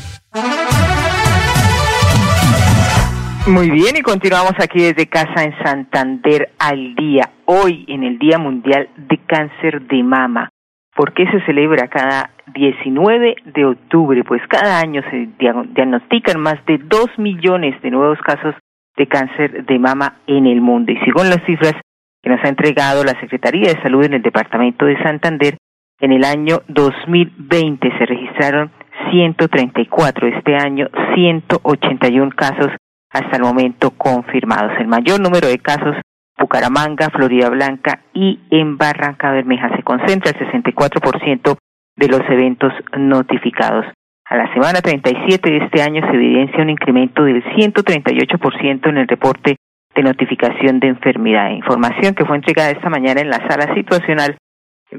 Muy 3.47 3.71
bien, 3.71 3.97
y 3.97 4.01
continuamos 4.01 4.53
aquí 4.61 4.83
desde 4.83 5.07
casa 5.07 5.43
en 5.43 5.57
Santander 5.63 6.51
al 6.59 6.93
día, 6.93 7.31
hoy 7.45 7.85
en 7.87 8.03
el 8.03 8.19
Día 8.19 8.37
Mundial 8.37 8.87
de 8.95 9.17
Cáncer 9.17 9.81
de 9.87 10.03
Mama. 10.03 10.49
¿Por 10.95 11.13
qué 11.13 11.25
se 11.25 11.43
celebra 11.45 11.87
cada 11.87 12.29
19 12.53 13.35
de 13.45 13.65
octubre? 13.65 14.23
Pues 14.23 14.41
cada 14.47 14.79
año 14.79 15.01
se 15.09 15.29
diagnostican 15.39 16.39
más 16.39 16.63
de 16.67 16.77
2 16.77 17.17
millones 17.17 17.81
de 17.81 17.89
nuevos 17.89 18.19
casos 18.19 18.53
de 18.95 19.07
cáncer 19.07 19.65
de 19.65 19.79
mama 19.79 20.17
en 20.27 20.45
el 20.45 20.61
mundo. 20.61 20.91
Y 20.91 20.99
según 20.99 21.29
las 21.29 21.43
cifras 21.45 21.73
que 22.21 22.29
nos 22.29 22.43
ha 22.43 22.49
entregado 22.49 23.03
la 23.03 23.19
Secretaría 23.19 23.73
de 23.73 23.81
Salud 23.81 24.03
en 24.03 24.13
el 24.13 24.21
Departamento 24.21 24.85
de 24.85 25.01
Santander, 25.01 25.57
en 25.99 26.11
el 26.11 26.23
año 26.23 26.61
2020 26.67 27.89
se 27.97 28.05
registraron 28.05 28.71
134, 29.09 30.27
este 30.27 30.55
año 30.55 30.87
181 31.15 32.29
casos 32.35 32.71
hasta 33.11 33.37
el 33.37 33.43
momento 33.43 33.91
confirmados. 33.91 34.73
El 34.79 34.87
mayor 34.87 35.19
número 35.19 35.47
de 35.47 35.59
casos 35.59 35.95
Bucaramanga, 36.41 37.09
Florida 37.09 37.49
Blanca 37.49 38.01
y 38.13 38.39
en 38.49 38.77
Barranca 38.77 39.31
Bermeja 39.31 39.75
se 39.75 39.83
concentra 39.83 40.31
el 40.31 40.37
64% 40.37 41.57
de 41.95 42.07
los 42.07 42.21
eventos 42.29 42.73
notificados. 42.97 43.85
A 44.25 44.37
la 44.37 44.51
semana 44.53 44.81
37 44.81 45.49
de 45.49 45.57
este 45.57 45.81
año 45.81 46.01
se 46.09 46.15
evidencia 46.15 46.63
un 46.63 46.69
incremento 46.69 47.23
del 47.23 47.43
138% 47.43 48.89
en 48.89 48.97
el 48.97 49.07
reporte 49.07 49.57
de 49.93 50.03
notificación 50.03 50.79
de 50.79 50.87
enfermedad. 50.87 51.51
Información 51.51 52.15
que 52.15 52.25
fue 52.25 52.37
entregada 52.37 52.71
esta 52.71 52.89
mañana 52.89 53.21
en 53.21 53.29
la 53.29 53.45
sala 53.47 53.73
situacional 53.75 54.37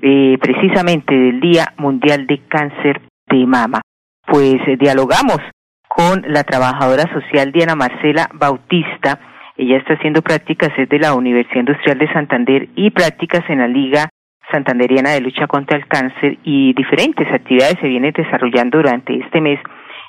eh, 0.01 0.39
precisamente 0.41 1.15
del 1.15 1.41
Día 1.41 1.73
Mundial 1.79 2.27
de 2.27 2.41
Cáncer 2.47 3.01
de 3.27 3.47
Mama. 3.47 3.81
Pues 4.27 4.57
eh, 4.67 4.77
dialogamos 4.79 5.39
con 5.95 6.23
la 6.27 6.45
trabajadora 6.45 7.05
social 7.13 7.53
Diana 7.53 7.75
Marcela 7.75 8.29
Bautista. 8.33 9.19
Ella 9.57 9.77
está 9.77 9.95
haciendo 9.95 10.23
prácticas 10.23 10.71
desde 10.77 10.99
la 10.99 11.15
Universidad 11.15 11.61
Industrial 11.61 11.99
de 11.99 12.13
Santander 12.13 12.69
y 12.77 12.91
prácticas 12.91 13.43
en 13.49 13.59
la 13.59 13.69
Liga 13.69 14.09
Santanderiana 14.51 15.11
de 15.11 15.21
Lucha 15.21 15.47
contra 15.47 15.77
el 15.77 15.87
Cáncer 15.87 16.39
y 16.45 16.75
diferentes 16.75 17.27
actividades 17.33 17.77
se 17.81 17.89
vienen 17.89 18.13
desarrollando 18.17 18.79
durante 18.79 19.19
este 19.19 19.41
mes 19.41 19.61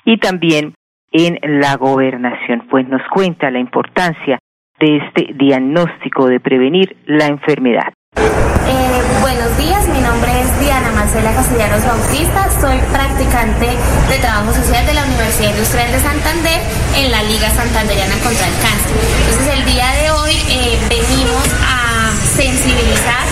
y 0.06 0.18
también 0.18 0.74
en 1.12 1.40
la 1.62 1.76
gobernación, 1.76 2.68
pues 2.70 2.88
nos 2.88 3.02
cuenta 3.10 3.52
la 3.52 3.60
importancia 3.60 4.40
de 4.80 4.98
este 4.98 5.34
diagnóstico 5.36 6.28
de 6.28 6.40
prevenir 6.40 6.98
la 7.06 7.28
enfermedad. 7.28 7.94
Eh, 8.18 9.02
buenos 9.22 9.58
días, 9.58 9.88
mi 9.90 10.02
nombre 10.02 10.32
es 10.42 10.43
Diana 10.60 10.92
Marcela 10.92 11.34
Castellanos 11.34 11.84
Bautista, 11.86 12.50
soy 12.62 12.78
practicante 12.92 13.78
de 14.10 14.18
trabajo 14.20 14.54
social 14.54 14.86
de 14.86 14.94
la 14.94 15.04
Universidad 15.04 15.50
Industrial 15.50 15.92
de 15.92 16.00
Santander 16.00 16.62
en 16.96 17.12
la 17.12 17.24
Liga 17.24 17.50
Santanderiana 17.54 18.16
contra 18.24 18.48
el 18.48 18.54
Cáncer. 18.62 18.96
Entonces 19.30 19.54
el 19.54 19.66
día 19.66 19.90
de 20.02 20.12
hoy 20.12 20.34
eh, 20.50 20.80
venimos 20.90 21.48
a 21.62 22.12
sensibilizar 22.36 23.24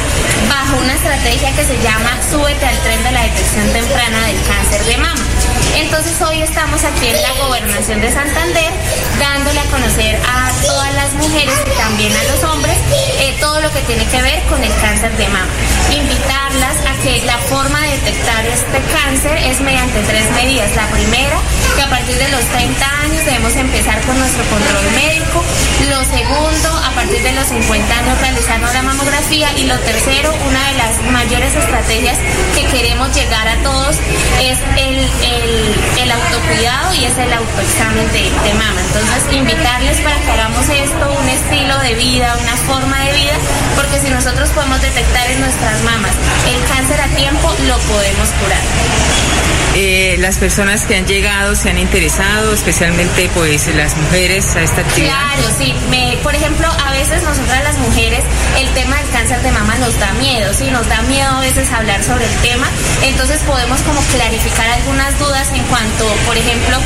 bajo 0.49 0.77
una 0.81 0.93
estrategia 0.93 1.51
que 1.55 1.63
se 1.63 1.77
llama 1.81 2.17
Súbete 2.29 2.65
al 2.65 2.77
tren 2.79 3.03
de 3.03 3.11
la 3.11 3.23
detección 3.23 3.67
temprana 3.71 4.25
del 4.27 4.37
cáncer 4.47 4.83
de 4.85 4.97
mama. 4.97 5.21
Entonces 5.75 6.21
hoy 6.21 6.41
estamos 6.41 6.83
aquí 6.83 7.07
en 7.07 7.21
la 7.21 7.31
gobernación 7.45 8.01
de 8.01 8.11
Santander 8.11 8.71
dándole 9.19 9.59
a 9.59 9.65
conocer 9.65 10.19
a 10.27 10.51
todas 10.65 10.93
las 10.95 11.13
mujeres 11.13 11.53
y 11.65 11.77
también 11.77 12.11
a 12.15 12.23
los 12.23 12.43
hombres 12.43 12.77
eh, 13.19 13.35
todo 13.39 13.61
lo 13.61 13.71
que 13.71 13.81
tiene 13.81 14.05
que 14.05 14.21
ver 14.21 14.41
con 14.43 14.63
el 14.63 14.73
cáncer 14.81 15.15
de 15.17 15.27
mama. 15.29 15.47
Invitarlas 15.91 16.77
a 16.85 16.93
que 17.03 17.21
la 17.25 17.37
forma 17.37 17.79
de 17.81 17.91
detectar 17.91 18.45
este 18.45 18.81
cáncer 18.93 19.37
es 19.37 19.61
mediante 19.61 20.01
tres 20.01 20.29
medidas. 20.31 20.75
La 20.75 20.87
primera, 20.87 21.37
que 21.75 21.81
a 21.81 21.89
partir 21.89 22.17
de 22.17 22.29
los 22.29 22.43
30 22.45 22.85
años 23.03 23.25
debemos 23.25 23.55
empezar 23.55 24.01
con 24.01 24.17
nuestro 24.19 24.43
control 24.45 24.91
médico. 24.95 25.43
Lo 26.01 26.07
segundo, 26.17 26.69
a 26.83 26.89
partir 26.95 27.21
de 27.21 27.31
los 27.33 27.45
50 27.45 27.95
años 27.95 28.19
realizarnos 28.19 28.73
la 28.73 28.81
mamografía. 28.81 29.53
Y 29.55 29.65
lo 29.65 29.77
tercero, 29.81 30.33
una 30.49 30.67
de 30.69 30.73
las 30.73 31.11
mayores 31.11 31.53
estrategias 31.53 32.17
que 32.55 32.65
queremos 32.65 33.13
llegar 33.15 33.47
a 33.47 33.55
todos 33.61 33.97
es 34.41 34.57
el, 34.77 34.97
el, 36.01 36.11
autocuidado 36.11 36.95
y 36.95 37.05
es 37.05 37.15
el 37.19 37.31
autoexamen 37.31 38.11
de, 38.13 38.23
de 38.23 38.53
mama. 38.55 38.81
Entonces, 38.81 39.31
invitarles 39.31 40.01
para 40.01 40.19
que 40.21 40.31
hagamos 40.31 40.67
esto 40.69 41.17
un 41.21 41.29
estilo 41.29 41.77
de 41.77 41.93
vida, 41.93 42.35
una 42.41 42.57
forma 42.65 42.99
de 43.05 43.13
vida, 43.13 43.37
porque 43.75 43.99
si 43.99 44.09
nosotros 44.09 44.49
podemos 44.49 44.81
detectar 44.81 45.29
en 45.29 45.39
nuestras 45.39 45.83
mamas 45.83 46.13
el 46.49 46.63
cáncer 46.65 46.99
a 46.99 47.07
tiempo, 47.15 47.47
lo 47.67 47.77
podemos 47.77 48.27
curar. 48.41 49.21
Eh, 49.73 50.17
las 50.19 50.37
personas 50.37 50.85
que 50.85 50.95
han 50.95 51.05
llegado 51.07 51.55
se 51.55 51.69
han 51.69 51.77
interesado, 51.77 52.53
especialmente 52.53 53.29
pues 53.33 53.73
las 53.73 53.95
mujeres 53.95 54.55
a 54.55 54.63
esta 54.63 54.81
actividad. 54.81 55.13
Claro, 55.13 55.43
sí. 55.57 55.73
Por 56.23 56.33
ejemplo, 56.35 56.67
a 56.85 56.91
veces 56.91 57.21
nosotras 57.23 57.63
las 57.63 57.77
mujeres 57.79 58.23
el 58.57 58.69
tema 58.69 58.95
del 58.95 59.09
cáncer 59.09 59.41
de 59.41 59.51
mama 59.51 59.75
nos 59.75 59.99
da 59.99 60.13
miedo, 60.13 60.53
sí, 60.53 60.71
nos 60.71 60.87
da 60.87 61.01
miedo 61.03 61.29
a 61.29 61.41
veces 61.41 61.69
hablar 61.71 62.01
sobre 62.01 62.25
el 62.25 62.35
tema. 62.37 62.67
Entonces 63.03 63.41
podemos 63.41 63.81
como 63.81 63.99
clarificar 64.15 64.69
algunas 64.69 65.19
dudas 65.19 65.49
en 65.51 65.63
cuanto, 65.65 66.05
por 66.25 66.37
ejemplo, 66.37 66.77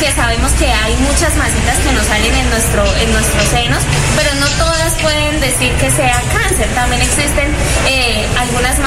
que 0.00 0.12
sabemos 0.12 0.52
que 0.52 0.72
hay 0.72 0.96
muchas 0.96 1.36
masitas 1.36 1.76
que 1.84 1.92
nos 1.92 2.06
salen 2.06 2.34
en 2.34 2.48
nuestro 2.48 2.84
en 2.96 3.12
nuestros 3.12 3.44
senos, 3.48 3.82
pero 4.16 4.34
no 4.40 4.46
todas 4.56 4.94
pueden 5.02 5.40
decir 5.40 5.72
que 5.74 5.90
sea 5.90 6.22
cáncer. 6.32 6.68
También 6.74 7.02
existen 7.02 7.52
eh, 7.86 8.07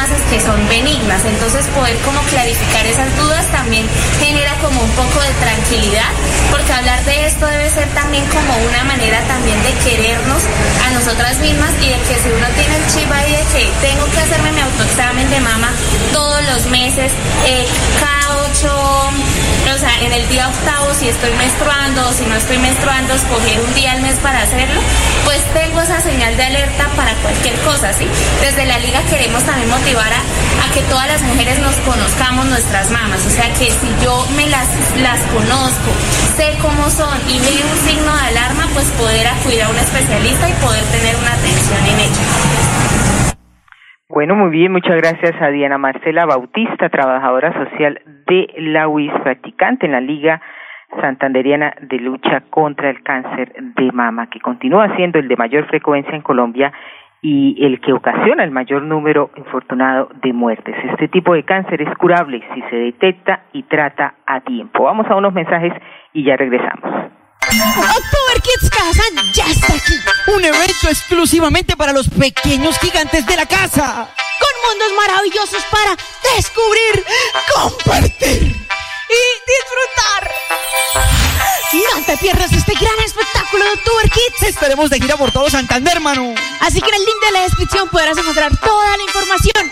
masas 0.02 0.22
que 0.32 0.40
son 0.42 0.58
benignas. 0.68 1.22
Entonces 1.26 1.68
poder 1.78 1.96
como 2.00 2.20
clarificar 2.34 2.86
esas 2.88 3.16
dudas 3.18 3.46
también 3.52 3.86
genera 4.20 4.56
como 4.58 4.82
un 4.82 4.90
poco 4.92 5.22
de 5.22 5.34
tranquilidad, 5.46 6.10
porque 6.50 6.74
hablar 6.74 7.04
de 7.06 7.26
esto 7.26 7.46
debe 7.46 7.70
ser 7.70 7.88
también 7.90 8.26
como 8.34 8.52
una 8.66 8.84
manera 8.84 9.20
también 9.28 9.62
de 9.62 9.74
querernos 9.86 10.42
a 10.88 10.90
nosotras 10.98 11.38
mismas 11.40 11.70
y 11.82 11.90
de 11.90 12.00
que 12.08 12.16
si 12.18 12.30
uno 12.30 12.48
tiene 12.58 12.76
el 12.78 12.86
chip 12.88 13.12
ahí 13.12 13.32
de 13.32 13.46
que 13.54 13.70
tengo 13.86 14.06
que 14.10 14.20
hacerme 14.20 14.52
mi 14.54 14.62
autoexamen 14.62 15.30
de 15.30 15.40
mama 15.40 15.70
todos 16.14 16.42
los 16.50 16.66
meses, 16.68 17.12
eh, 17.46 17.68
cada 18.00 18.42
ocho, 18.50 18.74
o 18.74 19.78
sea, 19.78 20.02
en 20.02 20.14
el 20.14 20.28
día 20.30 20.48
octavo 20.48 20.94
si 20.96 21.10
estoy 21.10 21.34
menstruando 21.34 22.10
o 22.10 22.14
si 22.14 22.26
no 22.26 22.36
estoy 22.36 22.58
menstruando, 22.58 23.14
escoger 23.14 23.60
un 23.62 23.74
día 23.76 23.92
al 23.92 24.02
mes 24.02 24.16
para 24.24 24.42
hacerlo, 24.42 24.82
pues 25.26 25.42
tengo 25.54 25.82
esa 25.82 26.02
señal 26.02 26.36
de 26.38 26.44
alerta 26.44 26.88
para 26.96 27.14
cualquier 27.16 27.56
cosa, 27.62 27.94
¿sí? 27.94 28.08
Desde 28.42 28.66
la 28.66 28.80
liga 28.80 29.02
queremos 29.10 29.44
también 29.44 29.70
motivar 29.70 29.91
a, 30.00 30.72
que 30.74 30.80
todas 30.88 31.08
las 31.08 31.22
mujeres 31.24 31.60
nos 31.60 31.76
conozcamos 31.84 32.48
nuestras 32.48 32.92
mamas 32.92 33.20
o 33.28 33.30
sea 33.30 33.52
que 33.60 33.68
si 33.68 33.90
yo 34.00 34.24
me 34.40 34.48
las, 34.48 34.72
las 35.04 35.20
conozco, 35.36 35.92
sé 36.40 36.56
cómo 36.62 36.88
son 36.88 37.12
y 37.28 37.36
veo 37.44 37.68
un 37.68 37.80
signo 37.84 38.08
de 38.08 38.24
alarma, 38.32 38.72
pues 38.72 38.88
poder 38.96 39.28
acudir 39.28 39.60
a 39.64 39.68
un 39.68 39.76
especialista 39.76 40.48
y 40.48 40.56
poder 40.64 40.84
tener 40.96 41.12
una 41.20 41.36
atención 41.36 41.82
en 41.92 41.98
ello. 42.08 42.24
Bueno, 44.08 44.36
muy 44.36 44.52
bien, 44.52 44.72
muchas 44.72 44.96
gracias 44.96 45.36
a 45.42 45.50
Diana 45.52 45.78
Marcela 45.78 46.26
Bautista, 46.26 46.90
trabajadora 46.90 47.52
social 47.54 48.00
de 48.28 48.48
la 48.58 48.88
UIS, 48.88 49.12
practicante 49.24 49.88
en 49.88 49.92
la 49.94 50.02
Liga 50.02 50.42
Santanderiana 51.00 51.74
de 51.82 51.98
Lucha 51.98 52.44
contra 52.50 52.90
el 52.90 53.04
Cáncer 53.04 53.54
de 53.76 53.92
Mama, 53.92 54.30
que 54.30 54.40
continúa 54.40 54.96
siendo 54.96 55.20
el 55.20 55.28
de 55.28 55.38
mayor 55.38 55.68
frecuencia 55.68 56.16
en 56.16 56.22
Colombia 56.22 56.72
y 57.22 57.64
el 57.64 57.80
que 57.80 57.94
ocasiona 57.94 58.44
el 58.44 58.52
mayor 58.52 58.82
número 58.82 59.30
infortunado 59.38 60.10
de 60.24 60.34
muertes. 60.34 60.76
Este 60.92 61.08
tipo 61.08 61.34
de 61.34 61.44
cáncer 61.44 61.82
es 61.82 61.96
curable 61.98 62.42
si 62.54 62.62
se 62.70 62.76
detecta 62.76 63.46
y 63.54 63.64
trata 63.64 64.16
a 64.26 64.42
tiempo. 64.42 64.84
Vamos 64.84 65.06
a 65.08 65.16
unos 65.16 65.34
mensajes 65.34 65.74
y 66.14 66.24
ya 66.24 66.36
regresamos. 66.36 67.12
October 67.42 68.38
Kids 68.42 68.70
Casa 68.70 69.04
ya 69.34 69.46
está 69.46 69.74
aquí. 69.74 69.94
Un 70.36 70.44
evento 70.44 70.88
exclusivamente 70.90 71.76
para 71.76 71.94
los 71.94 72.10
pequeños 72.10 72.80
gigantes 72.80 73.26
de 73.28 73.36
la 73.36 73.46
casa. 73.46 74.08
Con 74.42 74.54
mundos 74.66 74.94
maravillosos 74.98 75.64
para 75.70 75.92
descubrir, 76.36 77.06
compartir 77.54 78.62
y 79.12 79.24
disfrutar. 79.52 80.32
No 81.74 82.06
te 82.06 82.18
pierdas 82.18 82.52
este 82.52 82.74
gran 82.74 83.00
espectáculo 83.06 83.64
de 83.66 83.78
Tour 83.78 84.04
Kids. 84.04 84.44
Estaremos 84.44 84.90
de 84.90 85.00
gira 85.00 85.18
por 85.18 85.32
todo 85.32 85.50
Santander, 85.50 85.94
hermano. 85.94 86.34
Así 86.60 86.82
que 86.82 86.90
en 86.90 86.96
el 86.96 87.02
link 87.02 87.26
de 87.26 87.32
la 87.32 87.42
descripción 87.42 87.90
podrás 87.90 88.18
encontrar 88.18 88.56
toda 88.58 88.98
la 88.98 89.04
información. 89.04 89.72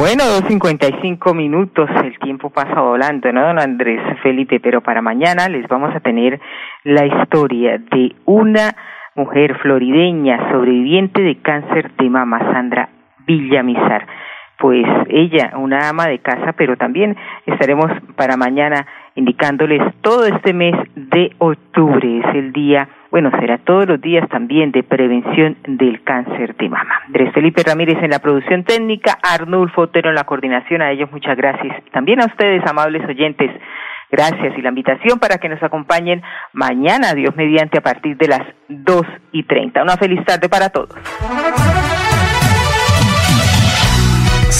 Bueno, 0.00 0.24
dos 0.24 0.44
cincuenta 0.48 0.88
y 0.88 0.94
cinco 1.02 1.34
minutos, 1.34 1.86
el 2.02 2.18
tiempo 2.20 2.48
pasa 2.48 2.80
volando, 2.80 3.30
¿no, 3.34 3.42
don 3.48 3.58
Andrés 3.60 4.00
Felipe? 4.22 4.58
Pero 4.58 4.80
para 4.80 5.02
mañana 5.02 5.46
les 5.50 5.68
vamos 5.68 5.94
a 5.94 6.00
tener 6.00 6.40
la 6.84 7.04
historia 7.04 7.76
de 7.76 8.16
una 8.24 8.74
mujer 9.14 9.58
florideña 9.58 10.50
sobreviviente 10.50 11.20
de 11.20 11.42
cáncer 11.42 11.92
de 11.98 12.08
mama, 12.08 12.38
Sandra 12.50 12.88
Villamizar. 13.26 14.06
pues 14.58 14.86
ella, 15.10 15.52
una 15.58 15.90
ama 15.90 16.06
de 16.06 16.20
casa, 16.20 16.54
pero 16.54 16.78
también 16.78 17.14
estaremos 17.44 17.90
para 18.16 18.38
mañana 18.38 18.86
indicándoles 19.16 19.82
todo 20.00 20.24
este 20.24 20.54
mes 20.54 20.76
de 20.94 21.34
octubre, 21.36 22.20
es 22.20 22.34
el 22.36 22.52
día, 22.54 22.88
bueno, 23.10 23.30
será 23.40 23.58
todos 23.58 23.86
los 23.86 24.00
días 24.00 24.28
también 24.28 24.70
de 24.70 24.82
prevención 24.82 25.56
del 25.66 26.02
cáncer 26.04 26.54
de 26.56 26.68
mama. 26.68 27.00
Andrés 27.06 27.32
Felipe 27.34 27.62
Ramírez 27.64 27.98
en 28.02 28.10
la 28.10 28.20
producción 28.20 28.64
técnica, 28.64 29.18
Arnulfo 29.22 29.82
Otero 29.82 30.10
en 30.10 30.14
la 30.14 30.24
coordinación, 30.24 30.82
a 30.82 30.92
ellos 30.92 31.10
muchas 31.10 31.36
gracias. 31.36 31.82
También 31.92 32.20
a 32.20 32.26
ustedes, 32.26 32.64
amables 32.66 33.04
oyentes, 33.08 33.50
gracias 34.10 34.56
y 34.56 34.62
la 34.62 34.68
invitación 34.68 35.18
para 35.18 35.38
que 35.38 35.48
nos 35.48 35.62
acompañen 35.62 36.22
mañana, 36.52 37.14
Dios 37.14 37.34
mediante, 37.36 37.78
a 37.78 37.82
partir 37.82 38.16
de 38.16 38.28
las 38.28 38.42
dos 38.68 39.06
y 39.32 39.42
treinta. 39.42 39.82
Una 39.82 39.96
feliz 39.96 40.24
tarde 40.24 40.48
para 40.48 40.70
todos. 40.70 40.90